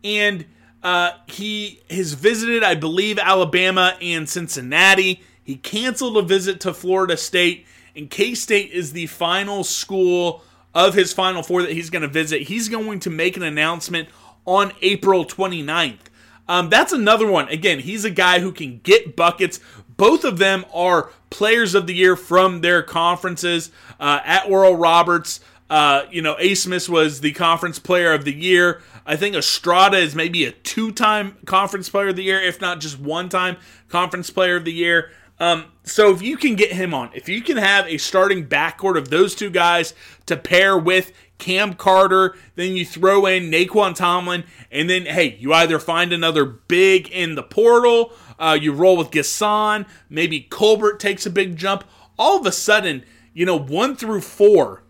[0.03, 0.45] and
[0.83, 5.21] uh, he has visited, I believe, Alabama and Cincinnati.
[5.43, 10.93] He canceled a visit to Florida State, and K State is the final school of
[10.93, 12.43] his Final Four that he's going to visit.
[12.43, 14.09] He's going to make an announcement
[14.45, 15.99] on April 29th.
[16.47, 17.49] Um, that's another one.
[17.49, 19.59] Again, he's a guy who can get buckets.
[19.97, 23.71] Both of them are players of the year from their conferences.
[23.99, 28.81] Uh, at Oral Roberts, uh, you know, Abmas was the conference player of the year.
[29.05, 32.79] I think Estrada is maybe a two time conference player of the year, if not
[32.79, 33.57] just one time
[33.89, 35.11] conference player of the year.
[35.39, 38.97] Um, so if you can get him on, if you can have a starting backcourt
[38.97, 39.93] of those two guys
[40.25, 45.53] to pair with Cam Carter, then you throw in Nae'Qwan Tomlin, and then hey, you
[45.53, 51.25] either find another big in the portal, uh, you roll with N'Guessan, maybe Colbert takes
[51.25, 51.83] a big jump.
[52.17, 53.03] All of a sudden,
[53.33, 54.81] you know, one through four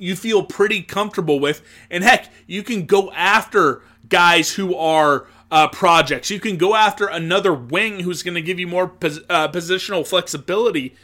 [0.00, 1.62] you feel pretty comfortable with.
[1.90, 6.30] And heck, you can go after guys who are uh, projects.
[6.30, 10.06] You can go after another wing who's going to give you more pos- uh, positional
[10.06, 10.94] flexibility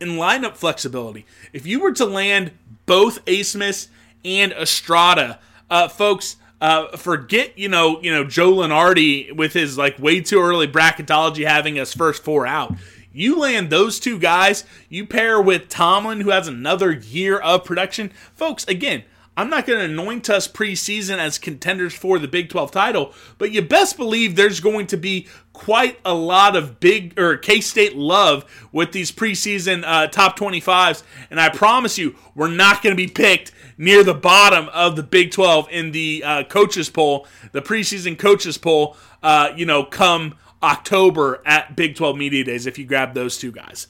[0.00, 1.26] and lineup flexibility.
[1.52, 2.52] If you were to land
[2.86, 3.88] both Abmas
[4.24, 9.98] and Estrada, uh, folks, uh, forget you know you know Joe Lunardi with his like
[9.98, 12.74] way too early bracketology having us first four out.
[13.16, 18.10] You land those two guys, you pair with Tomlin, who has another year of production.
[18.34, 19.04] Folks, again,
[19.38, 23.52] I'm not going to anoint us preseason as contenders for the Big 12 title, but
[23.52, 27.96] you best believe there's going to be quite a lot of big or K State
[27.96, 31.02] love with these preseason uh, top 25s.
[31.30, 35.02] And I promise you, we're not going to be picked near the bottom of the
[35.02, 38.94] Big 12 in the uh, coaches poll, the preseason coaches poll.
[39.22, 43.52] Uh, you know, come October at Big 12 Media Days if you grab those two
[43.52, 43.88] guys.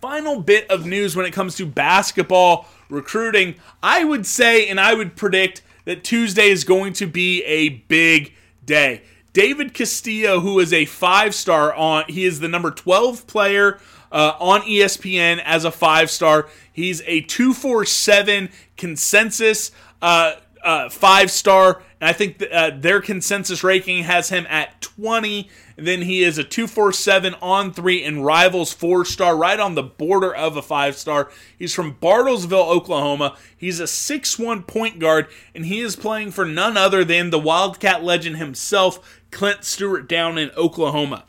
[0.00, 4.94] Final bit of news when it comes to basketball recruiting, I would say and I
[4.94, 9.02] would predict that Tuesday is going to be a big day.
[9.32, 13.78] David Castillo, who is a five star on, he is the number 12 player
[14.10, 16.48] uh, on ESPN as a five star.
[16.72, 20.34] He's a 247 consensus uh,
[20.66, 21.80] uh, five star.
[22.00, 25.48] And I think th- uh, their consensus ranking has him at 20.
[25.76, 30.34] And then he is a 247 On3 and rivals four star, right on the border
[30.34, 31.30] of a five star.
[31.56, 33.36] He's from Bartlesville, Oklahoma.
[33.56, 38.02] He's a six-one point guard, and he is playing for none other than the Wildcat
[38.02, 41.24] legend himself, Clent Stewart, down in Oklahoma.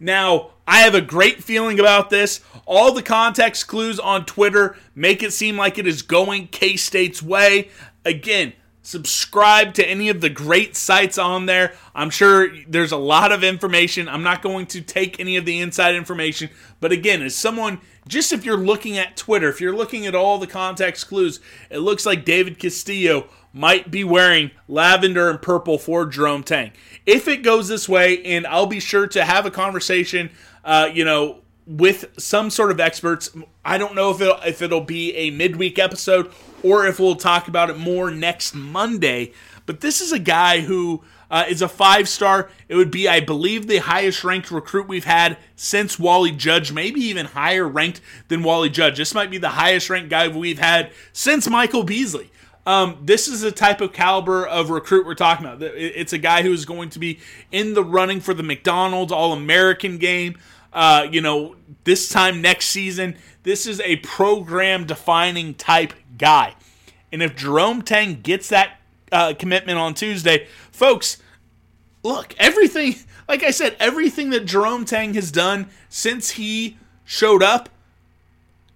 [0.00, 2.40] Now, I have a great feeling about this.
[2.66, 7.22] All the context clues on Twitter make it seem like it is going K State's
[7.22, 7.70] way.
[8.08, 11.74] Again, subscribe to any of the great sites on there.
[11.94, 14.08] I'm sure there's a lot of information.
[14.08, 16.48] I'm not going to take any of the inside information,
[16.80, 20.38] but again, as someone just if you're looking at Twitter, if you're looking at all
[20.38, 26.06] the context clues, it looks like David Castillo might be wearing lavender and purple for
[26.06, 26.72] Jerome Tang.
[27.04, 30.30] If it goes this way, and I'll be sure to have a conversation,
[30.64, 33.30] uh, you know, with some sort of experts.
[33.62, 37.48] I don't know if it'll, if it'll be a midweek episode or if we'll talk
[37.48, 39.32] about it more next Monday.
[39.66, 42.50] But this is a guy who uh, is a five star.
[42.68, 47.00] It would be, I believe, the highest ranked recruit we've had since Wally Judge, maybe
[47.02, 48.96] even higher ranked than Wally Judge.
[48.96, 52.30] This might be the highest ranked guy we've had since Michael Beasley.
[52.66, 55.62] Um, this is the type of caliber of recruit we're talking about.
[55.62, 57.18] It's a guy who is going to be
[57.50, 60.38] in the running for the McDonald's All American game.
[60.70, 66.54] Uh, you know, this time next season, this is a program defining type guy.
[67.12, 68.78] And if Jerome Tang gets that
[69.10, 71.18] uh, commitment on Tuesday, folks,
[72.02, 72.96] look, everything,
[73.28, 77.70] like I said, everything that Jerome Tang has done since he showed up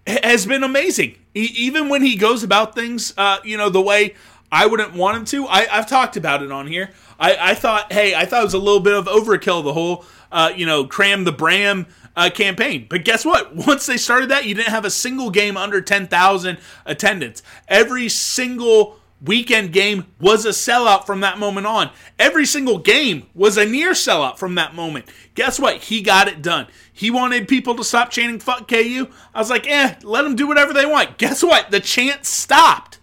[0.07, 1.17] has been amazing.
[1.35, 4.15] He, even when he goes about things, uh, you know, the way
[4.51, 6.91] I wouldn't want him to, I, have talked about it on here.
[7.19, 10.05] I, I, thought, hey, I thought it was a little bit of overkill, the whole,
[10.33, 12.87] uh, you know, cram the Bram uh, campaign.
[12.89, 13.55] But guess what?
[13.67, 17.43] Once they started that, you didn't have a single game under 10,000 attendance.
[17.69, 21.91] Every single weekend game was a sellout from that moment on.
[22.19, 25.05] Every single game was a near sellout from that moment.
[25.35, 25.77] Guess what?
[25.85, 26.67] He got it done.
[26.93, 29.09] He wanted people to stop chanting fuck KU.
[29.35, 31.19] I was like, eh, let them do whatever they want.
[31.19, 31.71] Guess what?
[31.71, 32.99] The chant stopped.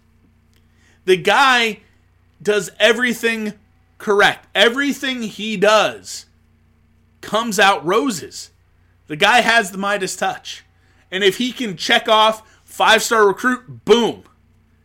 [1.06, 1.80] The guy
[2.42, 3.54] does everything
[3.98, 4.46] correct.
[4.54, 6.26] Everything he does
[7.20, 8.50] comes out roses.
[9.06, 10.64] The guy has the Midas touch.
[11.10, 14.24] And if he can check off five star recruit, boom.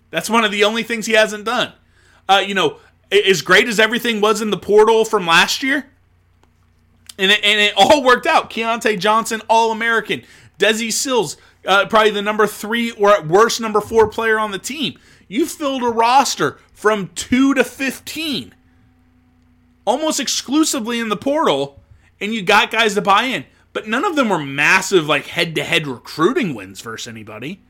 [0.09, 1.73] That's one of the only things he hasn't done.
[2.27, 2.77] Uh, you know,
[3.11, 5.87] as great as everything was in the portal from last year,
[7.17, 8.49] and it, and it all worked out.
[8.49, 10.23] Keyontae Johnson, All American.
[10.57, 14.59] Desi Sills, uh, probably the number three or at worst number four player on the
[14.59, 14.97] team.
[15.27, 18.53] You filled a roster from two to 15,
[19.85, 21.81] almost exclusively in the portal,
[22.25, 23.45] and you got guys to buy in.
[23.71, 27.61] But none of them were massive, like head to head recruiting wins versus anybody.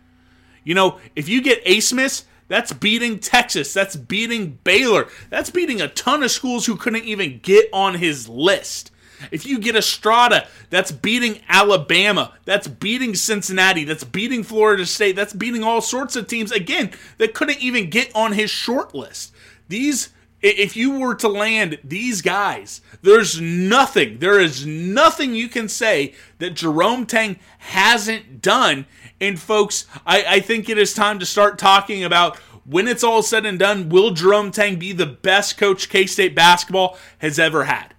[0.64, 1.80] You know, if you get A.
[1.80, 3.74] Smith, that's beating Texas.
[3.74, 5.08] That's beating Baylor.
[5.30, 8.92] That's beating a ton of schools who couldn't even get on his list.
[9.32, 12.34] If you get Estrada, that's beating Alabama.
[12.46, 13.84] That's beating Cincinnati.
[13.84, 15.16] That's beating Florida State.
[15.16, 19.34] That's beating all sorts of teams, again, that couldn't even get on his short list.
[19.70, 20.10] These,
[20.46, 26.14] if you were to land these guys, there's nothing, there is nothing you can say
[26.38, 28.86] that Jerome Tang hasn't done.
[29.20, 33.22] And folks, I, I think it is time to start talking about when it's all
[33.22, 37.66] said and done, will Jerome Tang be the best coach K State basketball has ever
[37.66, 37.94] had?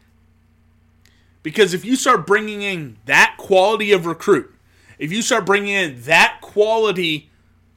[1.43, 4.53] Because if you start bringing in that quality of recruit,
[4.99, 7.31] if you start bringing in that quality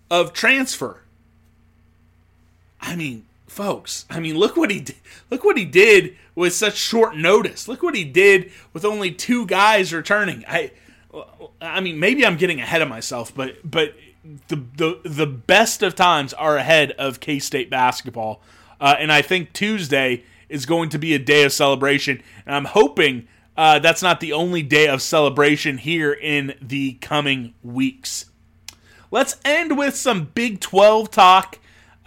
[0.09, 1.01] of transfer,
[2.81, 4.95] I mean, folks, I mean, look what he did.
[5.29, 7.67] Look what he did with such short notice.
[7.67, 10.45] Look what he did with only two guys returning.
[10.47, 10.71] I,
[11.61, 13.95] I mean, maybe I'm getting ahead of myself, but but
[14.47, 18.41] the the the best of times are ahead of K State basketball,
[18.79, 22.65] uh, and I think Tuesday is going to be a day of celebration, and I'm
[22.65, 23.27] hoping
[23.57, 28.25] uh, that's not the only day of celebration here in the coming weeks.
[29.11, 31.59] Let's end with some Big 12 talk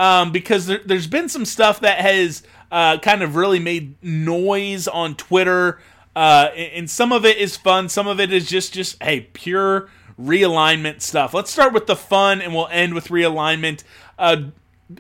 [0.03, 4.89] um, because there, has been some stuff that has uh, kind of really made noise
[4.89, 5.81] on Twitter.
[6.17, 9.89] Uh, and some of it is fun, some of it is just just hey pure
[10.21, 11.33] realignment stuff.
[11.33, 13.83] Let's start with the fun, and we'll end with realignment.
[14.19, 14.49] Uh,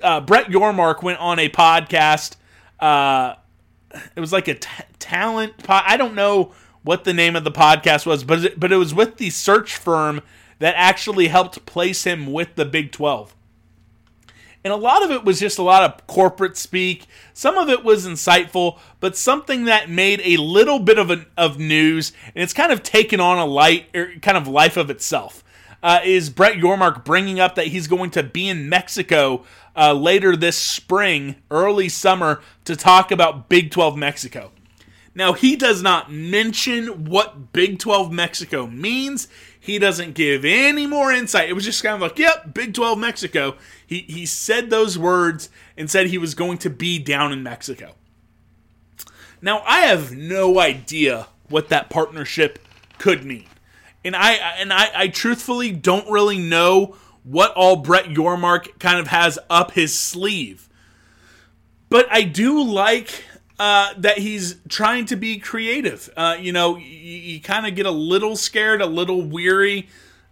[0.01, 2.37] uh, Brett Yormark went on a podcast
[2.83, 3.37] uh,
[4.17, 5.57] it was like a t- talent.
[5.59, 8.77] Po- I don't know what the name of the podcast was, but it, but it
[8.77, 10.21] was with the search firm
[10.59, 13.35] that actually helped place him with the Big Twelve.
[14.65, 17.07] And a lot of it was just a lot of corporate speak.
[17.35, 21.59] Some of it was insightful, but something that made a little bit of an, of
[21.59, 25.43] news, and it's kind of taken on a light, er, kind of life of itself.
[25.83, 29.45] Uh, is Brett Yormark bringing up that he's going to be in Mexico
[29.75, 34.53] uh, later this spring, early summer, to talk about Big 12 Mexico.
[35.15, 39.29] Now, he does not mention what Big 12 Mexico means.
[39.65, 41.49] He doesn't give any more insight.
[41.49, 43.55] It was just kind of like, yep, Big 12 Mexico.
[43.87, 47.95] He, he said those words and said he was going to be down in Mexico.
[49.41, 52.59] Now, I have no idea what that partnership
[52.99, 53.47] could mean.
[54.05, 59.07] And I and I, I truthfully don't really know what all Brett Yormark kind of
[59.07, 60.69] has up his sleeve.
[61.89, 63.23] But I do like
[63.59, 66.11] uh, that he's trying to be creative.
[66.17, 69.89] Uh, you know, you, you kind of get a little scared, a little weary.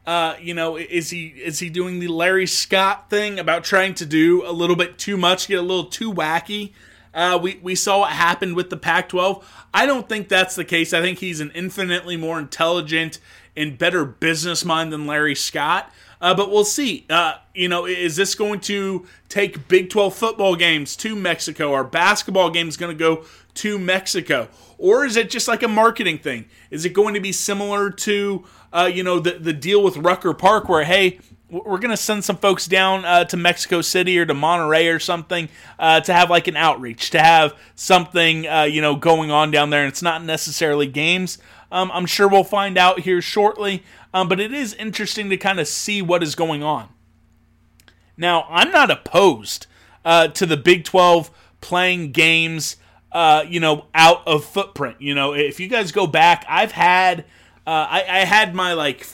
[0.07, 4.07] Uh, you know, is he is he doing the Larry Scott thing about trying to
[4.07, 6.73] do a little bit too much, get a little too wacky?
[7.13, 9.45] Uh, we we saw what happened with the Pac-12.
[9.75, 10.93] I don't think that's the case.
[10.93, 13.19] I think he's an infinitely more intelligent
[13.57, 15.93] and better business mind than Larry Scott.
[16.21, 17.07] Uh, but we'll see.
[17.09, 21.73] Uh, you know, is this going to take Big 12 football games to Mexico?
[21.73, 24.49] Are basketball games going to go to Mexico?
[24.79, 26.47] Or is it just like a marketing thing?
[26.71, 30.35] Is it going to be similar to, uh, you know, the, the deal with Rucker
[30.35, 34.25] Park where, hey, we're going to send some folks down uh, to Mexico City or
[34.25, 35.49] to Monterrey or something
[35.79, 39.71] uh, to have like an outreach, to have something, uh, you know, going on down
[39.71, 39.83] there.
[39.83, 41.39] And it's not necessarily games.
[41.73, 43.85] Um, I'm sure we'll find out here shortly.
[44.13, 46.89] Um, but it is interesting to kind of see what is going on.
[48.17, 49.67] Now, I'm not opposed
[50.05, 51.31] uh, to the Big 12
[51.61, 52.77] playing games,
[53.13, 55.01] uh, you know, out of footprint.
[55.01, 57.21] You know, if you guys go back, I've had,
[57.67, 59.05] uh, I, I, had my like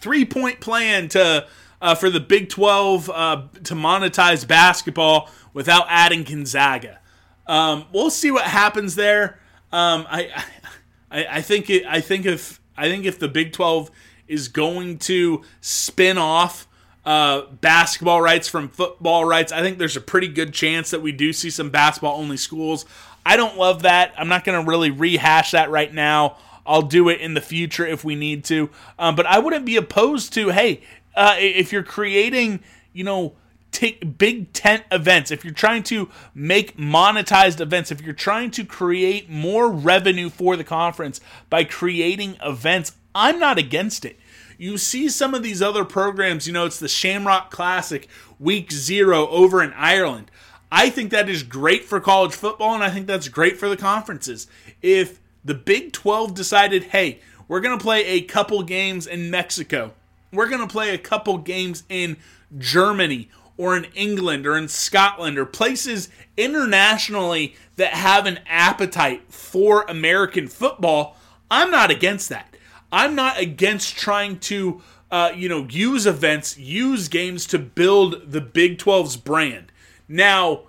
[0.00, 1.46] three point plan to
[1.80, 7.00] uh, for the Big 12 uh, to monetize basketball without adding Gonzaga.
[7.46, 9.38] Um, we'll see what happens there.
[9.72, 10.44] Um, I,
[11.10, 13.90] I, I think it, I think if I think if the Big 12
[14.28, 16.66] is going to spin off
[17.04, 19.52] uh, basketball rights from football rights.
[19.52, 22.84] I think there's a pretty good chance that we do see some basketball only schools.
[23.24, 24.12] I don't love that.
[24.18, 26.36] I'm not going to really rehash that right now.
[26.66, 28.70] I'll do it in the future if we need to.
[28.98, 30.82] Um, but I wouldn't be opposed to, hey,
[31.14, 32.60] uh, if you're creating,
[32.92, 33.36] you know,
[33.70, 38.64] take big tent events, if you're trying to make monetized events, if you're trying to
[38.64, 41.20] create more revenue for the conference
[41.50, 44.18] by creating events, I'm not against it.
[44.58, 48.08] You see some of these other programs, you know, it's the Shamrock Classic
[48.38, 50.30] week zero over in Ireland.
[50.70, 53.76] I think that is great for college football, and I think that's great for the
[53.76, 54.46] conferences.
[54.82, 59.94] If the Big 12 decided, hey, we're going to play a couple games in Mexico,
[60.30, 62.18] we're going to play a couple games in
[62.58, 69.86] Germany or in England or in Scotland or places internationally that have an appetite for
[69.88, 71.16] American football,
[71.50, 72.55] I'm not against that.
[72.92, 78.40] I'm not against trying to, uh, you know, use events, use games to build the
[78.40, 79.72] Big 12's brand.
[80.08, 80.64] Now,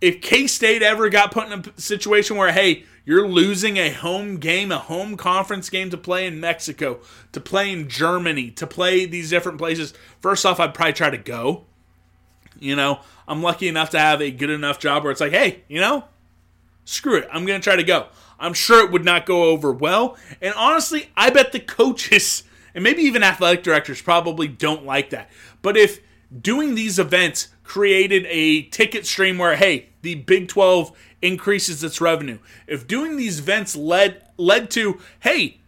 [0.00, 4.36] if K State ever got put in a situation where, hey, you're losing a home
[4.36, 7.00] game, a home conference game to play in Mexico,
[7.32, 11.18] to play in Germany, to play these different places, first off, I'd probably try to
[11.18, 11.64] go.
[12.60, 15.62] You know, I'm lucky enough to have a good enough job where it's like, hey,
[15.68, 16.04] you know,
[16.88, 18.06] screw it, I'm going to try to go.
[18.38, 20.16] I'm sure it would not go over well.
[20.40, 25.30] And honestly, I bet the coaches and maybe even athletic directors probably don't like that.
[25.62, 26.00] But if
[26.40, 32.38] doing these events created a ticket stream where, hey, the Big 12 increases its revenue,
[32.66, 35.58] if doing these events led led to, hey,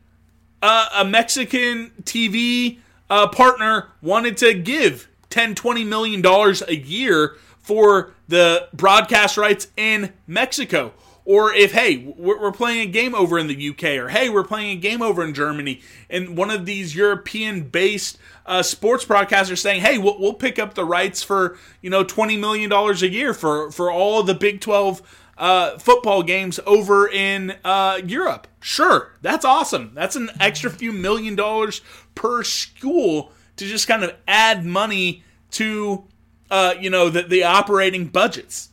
[0.62, 7.36] uh, a Mexican TV uh, partner wanted to give 10, 20 million dollars a year
[7.58, 10.92] for the broadcast rights in Mexico
[11.30, 14.76] or if, hey, we're playing a game over in the UK, or hey, we're playing
[14.76, 19.80] a game over in Germany, and one of these European based uh, sports broadcasters saying,
[19.80, 23.70] hey, we'll, we'll, pick up the rights for, you know, $20 million a year for,
[23.70, 25.02] for all the Big 12
[25.38, 28.48] uh, football games over in uh, Europe.
[28.58, 29.92] Sure, that's awesome.
[29.94, 31.80] That's an extra few million dollars
[32.16, 35.22] per school to just kind of add money
[35.52, 36.08] to,
[36.50, 38.69] uh, you know, the, the operating budgets.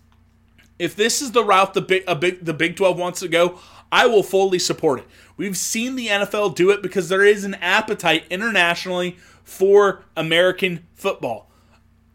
[0.80, 3.60] If this is the route the big, big, the Big 12 wants to go,
[3.92, 5.08] I will fully support it.
[5.38, 11.50] We've seen the NFL do it because there is an appetite internationally for American football.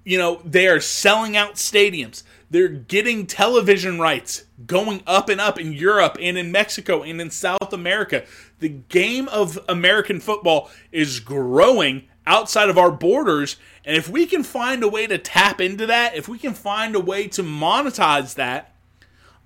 [0.04, 2.24] You know, they are selling out stadiums.
[2.50, 7.30] They're getting television rights going up and up in Europe and in Mexico and in
[7.30, 8.24] South America.
[8.58, 13.56] The game of American football is growing outside of our borders.
[13.84, 16.94] And if we can find a way to tap into that, if we can find
[16.94, 18.74] a way to monetize that,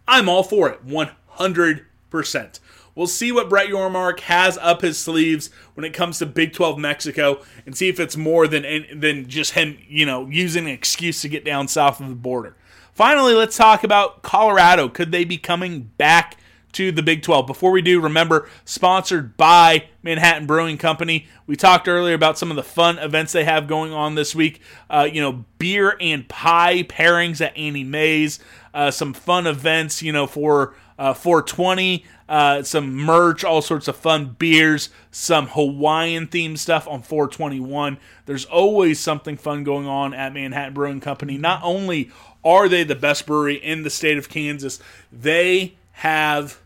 [0.06, 2.60] I'm all for it 100%.
[2.94, 6.78] We'll see what Brett Yormark has up his sleeves when it comes to Big 12
[6.78, 11.20] Mexico and see if it's more than than just him, you know, using an excuse
[11.20, 12.56] to get down south of the border.
[12.94, 14.88] Finally, let's talk about Colorado.
[14.88, 16.38] Could they be coming back
[16.76, 17.46] to the Big 12?
[17.46, 21.26] Before we do, remember, sponsored by Manhattan Brewing Company.
[21.46, 24.60] We talked earlier about some of the fun events they have going on this week.
[24.90, 28.40] Uh, you know, beer and pie pairings at Annie Mae's.
[28.74, 33.96] Uh, some fun events, you know, for uh, 420, uh, some merch, all sorts of
[33.96, 37.96] fun beers, some Hawaiian themed stuff on 421.
[38.26, 41.38] There's always something fun going on at Manhattan Brewing Company.
[41.38, 42.10] Not only
[42.44, 44.78] are they the best brewery in the state of Kansas,
[45.10, 46.60] they have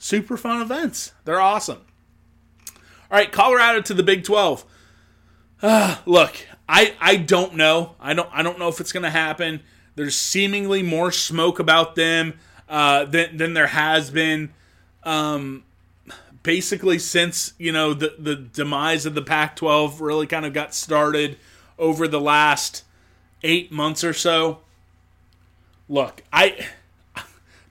[0.00, 1.12] super fun events.
[1.24, 1.82] They're awesome.
[3.10, 4.64] All right, Colorado to the Big 12.
[5.62, 6.34] Uh, look,
[6.68, 7.94] I I don't know.
[8.00, 9.60] I don't I don't know if it's going to happen.
[9.94, 12.38] There's seemingly more smoke about them
[12.68, 14.52] uh, than, than there has been
[15.02, 15.64] um,
[16.42, 21.36] basically since you know the the demise of the Pac-12 really kind of got started
[21.78, 22.84] over the last
[23.42, 24.60] eight months or so.
[25.88, 26.68] Look, I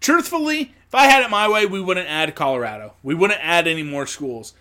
[0.01, 2.95] truthfully, if I had it my way, we wouldn't add Colorado.
[3.03, 4.55] We wouldn't add any more schools.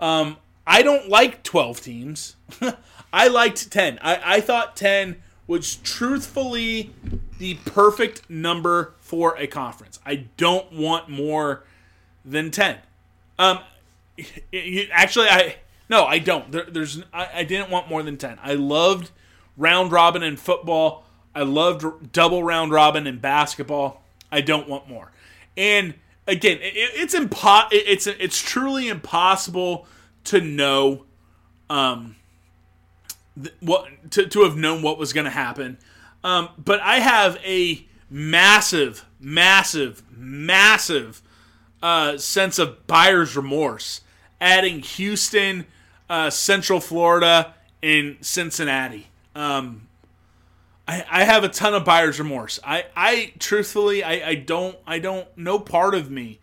[0.00, 2.36] Um, I don't like 12 teams.
[3.12, 3.98] I liked 10.
[4.00, 6.90] I, I thought 10 was truthfully
[7.36, 10.00] the perfect number for a conference.
[10.06, 11.64] I don't want more
[12.24, 12.78] than 10.
[13.38, 13.58] Um,
[14.90, 15.56] actually, I
[15.90, 16.50] no, I don't.
[16.50, 18.38] There, there's I, I didn't want more than 10.
[18.42, 19.10] I loved
[19.58, 21.04] round robin in football.
[21.34, 24.02] I loved double round robin in basketball.
[24.32, 25.10] I don't want more.
[25.56, 25.94] And
[26.26, 29.86] again, it, it's impo- it's it's truly impossible
[30.24, 31.04] to know
[31.70, 32.16] um
[33.60, 35.78] what to, to have known what was going to happen.
[36.22, 41.20] Um, but I have a massive, massive, massive
[41.82, 44.00] uh, sense of buyer's remorse
[44.40, 45.66] adding Houston,
[46.08, 49.08] uh, Central Florida, and Cincinnati.
[49.34, 49.88] Um,
[50.86, 52.60] I, I have a ton of buyer's remorse.
[52.64, 56.40] I, I truthfully, I, I don't, I don't, no part of me,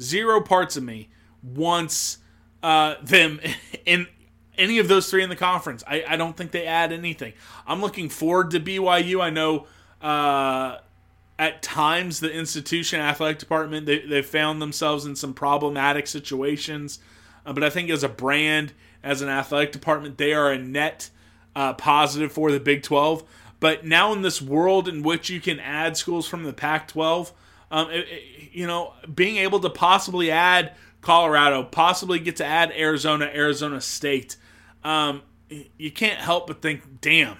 [0.00, 1.08] zero parts of me
[1.42, 2.18] wants
[2.62, 3.40] uh, them
[3.86, 4.06] in
[4.56, 5.82] any of those three in the conference.
[5.86, 7.32] I, I don't think they add anything.
[7.66, 9.20] I'm looking forward to BYU.
[9.20, 9.66] I know
[10.00, 10.78] uh,
[11.38, 17.00] at times the institution athletic department they, they found themselves in some problematic situations,
[17.46, 18.72] uh, but I think as a brand,
[19.02, 21.10] as an athletic department, they are a net
[21.56, 23.24] uh, positive for the Big 12.
[23.60, 27.32] But now in this world in which you can add schools from the Pac-12,
[27.70, 32.72] um, it, it, you know, being able to possibly add Colorado, possibly get to add
[32.72, 34.36] Arizona, Arizona State,
[34.82, 35.22] um,
[35.78, 37.36] you can't help but think, damn,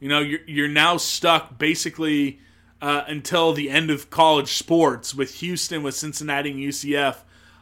[0.00, 2.40] you know, you're you're now stuck basically
[2.80, 7.16] uh, until the end of college sports with Houston, with Cincinnati, and UCF.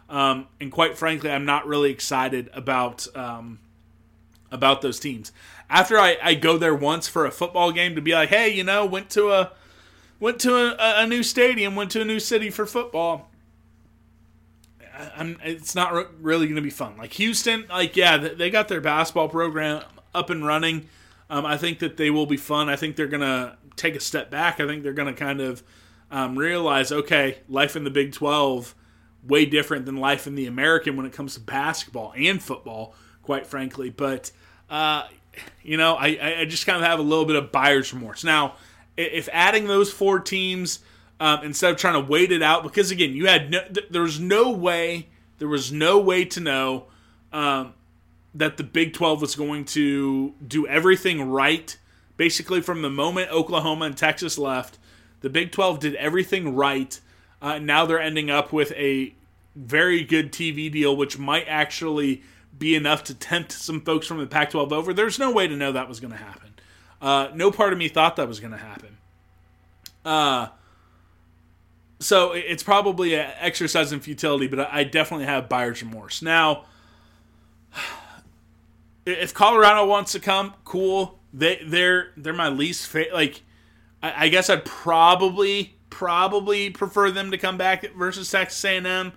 [0.08, 3.60] Um, and quite frankly, I'm not really excited about um,
[4.52, 5.32] about those teams.
[5.68, 8.62] After I, I go there once for a football game to be like, hey, you
[8.62, 9.52] know, went to a
[10.20, 13.28] went to a, a new stadium, went to a new city for football.
[15.16, 16.96] I'm, it's not re- really going to be fun.
[16.96, 19.82] Like Houston, like yeah, they got their basketball program
[20.14, 20.88] up and running.
[21.30, 22.68] Um, I think that they will be fun.
[22.68, 24.60] I think they're going to take a step back.
[24.60, 25.62] I think they're going to kind of
[26.10, 28.74] um, realize, okay, life in the Big Twelve
[29.26, 33.46] way different than life in the American when it comes to basketball and football, quite
[33.46, 33.88] frankly.
[33.88, 34.30] But
[35.62, 38.24] you know, I, I just kind of have a little bit of buyer's remorse.
[38.24, 38.54] Now,
[38.96, 40.80] if adding those four teams
[41.20, 44.02] um, instead of trying to wait it out, because again, you had no, th- there
[44.02, 45.08] was no way,
[45.38, 46.86] there was no way to know
[47.32, 47.74] um,
[48.34, 51.76] that the Big 12 was going to do everything right.
[52.16, 54.78] Basically, from the moment Oklahoma and Texas left,
[55.20, 57.00] the Big 12 did everything right.
[57.40, 59.14] Uh, now they're ending up with a
[59.54, 62.22] very good TV deal, which might actually
[62.62, 64.94] be enough to tempt some folks from the Pac 12 over.
[64.94, 66.54] There's no way to know that was going to happen.
[67.00, 68.96] Uh, no part of me thought that was going to happen.
[70.04, 70.46] Uh,
[71.98, 76.22] so it's probably an exercise in futility, but I definitely have buyer's remorse.
[76.22, 76.66] Now,
[79.06, 81.18] if Colorado wants to come, cool.
[81.34, 83.42] They they're they're my least fa- like.
[84.02, 89.12] I, I guess I'd probably probably prefer them to come back versus Texas A&M.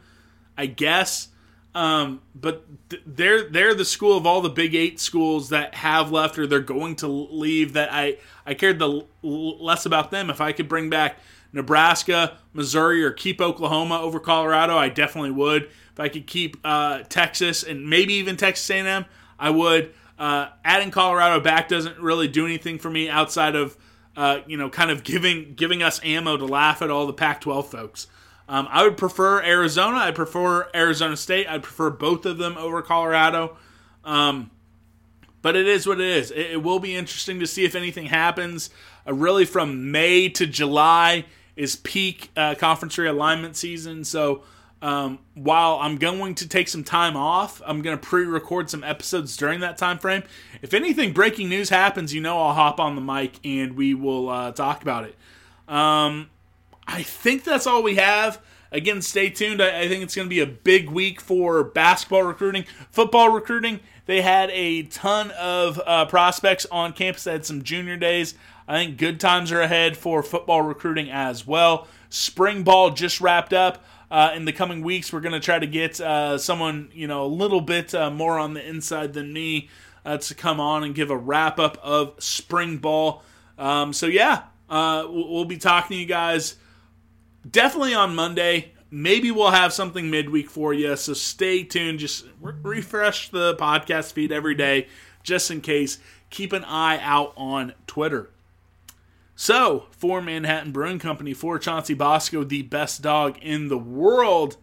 [0.58, 1.28] I guess,
[1.76, 6.12] um, but th- they're they're the school of all the Big Eight schools that have
[6.12, 7.74] left or they're going to leave.
[7.74, 10.30] That I I cared the l- less about them.
[10.32, 11.18] If I could bring back
[11.54, 15.64] Nebraska, Missouri, or keep Oklahoma over Colorado, I definitely would.
[15.64, 19.06] If I could keep uh, Texas and maybe even Texas A&M,
[19.40, 19.94] I would.
[20.20, 23.78] uh, adding Colorado back doesn't really do anything for me outside of
[24.16, 27.66] uh, you know kind of giving giving us ammo to laugh at all the Pac-12
[27.66, 28.08] folks.
[28.48, 29.98] Um, I would prefer Arizona.
[29.98, 31.48] I prefer Arizona State.
[31.48, 33.58] I'd prefer both of them over Colorado.
[34.04, 34.52] Um,
[35.42, 36.32] but it is what it is.
[36.32, 38.70] It, it, will be interesting to see if anything happens.
[39.08, 41.26] Uh, really, from May to July
[41.56, 44.04] is peak uh, conference realignment season.
[44.04, 44.44] So
[44.82, 49.36] um, while I'm going to take some time off, I'm going to pre-record some episodes
[49.38, 50.24] during that time frame.
[50.62, 54.30] If anything breaking news happens, you know I'll hop on the mic and we will
[54.30, 55.16] uh, talk about it.
[55.68, 56.30] Um,
[56.88, 58.42] I think that's all we have.
[58.72, 59.62] Again, stay tuned.
[59.62, 63.80] I, I think it's going to be a big week for basketball recruiting, football recruiting.
[64.06, 67.24] They had a ton of uh, prospects on campus.
[67.24, 68.36] They had some junior days.
[68.68, 71.88] I think good times are ahead for football recruiting as well.
[72.10, 73.84] Spring ball just wrapped up.
[74.12, 77.26] Uh, in the coming weeks, we're going to try to get uh, someone, you know,
[77.26, 79.70] a little bit uh, more on the inside than me
[80.06, 83.24] uh, to come on and give a wrap up of spring ball.
[83.58, 86.56] Um, so, yeah, uh, we'll be talking to you guys
[87.50, 88.74] definitely on Monday.
[88.92, 90.96] Maybe we'll have something midweek for you.
[90.96, 92.00] So stay tuned.
[92.00, 94.88] Just re- refresh the podcast feed every day
[95.24, 95.98] just in case.
[96.30, 98.30] Keep an eye out on Twitter.
[99.38, 104.56] So, for Manhattan Brewing Company, for Chauncey Bosco, the best dog in the world,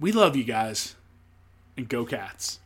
[0.00, 0.96] we love you guys.
[1.76, 2.60] And go, cats.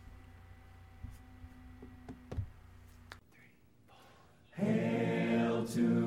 [4.53, 6.00] Hail to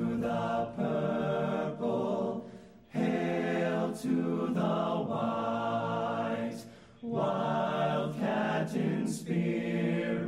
[4.02, 4.60] to the
[5.08, 6.58] white,
[7.00, 10.20] wildcat in spirit,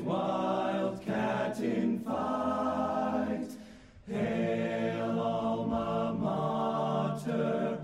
[0.00, 3.48] wildcat in fight.
[4.08, 7.78] Hail alma mater,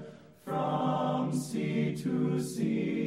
[0.44, 2.99] from sea to sea,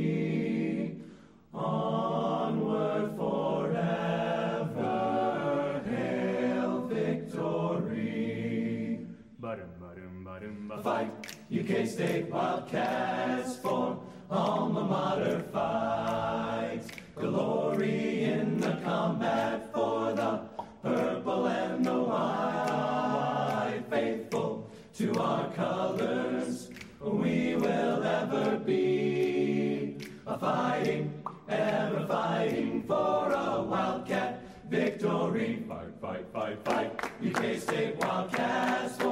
[11.94, 14.00] State Wildcats for
[14.32, 16.82] alma mater fight.
[17.16, 20.42] Glory in the combat for the
[20.82, 23.84] purple and the white.
[23.92, 29.98] Faithful to our colors, we will ever be.
[30.26, 31.14] A fighting,
[31.48, 35.64] ever fighting for a wildcat victory.
[35.70, 37.12] Fight, fight, fight, fight.
[37.24, 39.03] UK State Wildcats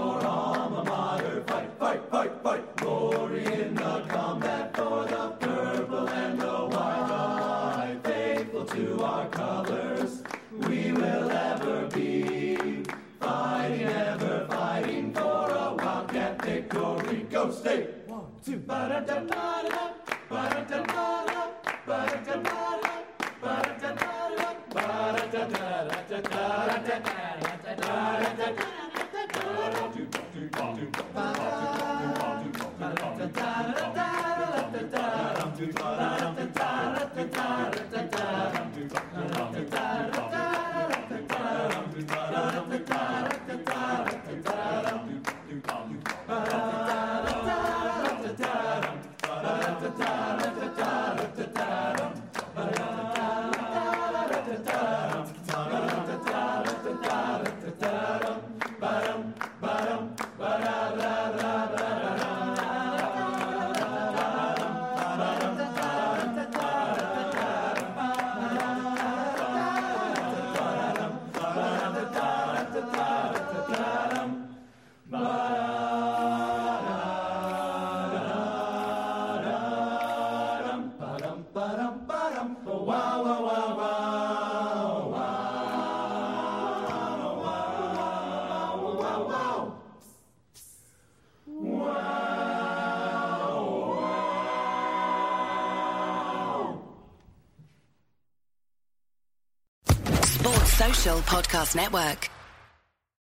[101.22, 102.31] Podcast Network.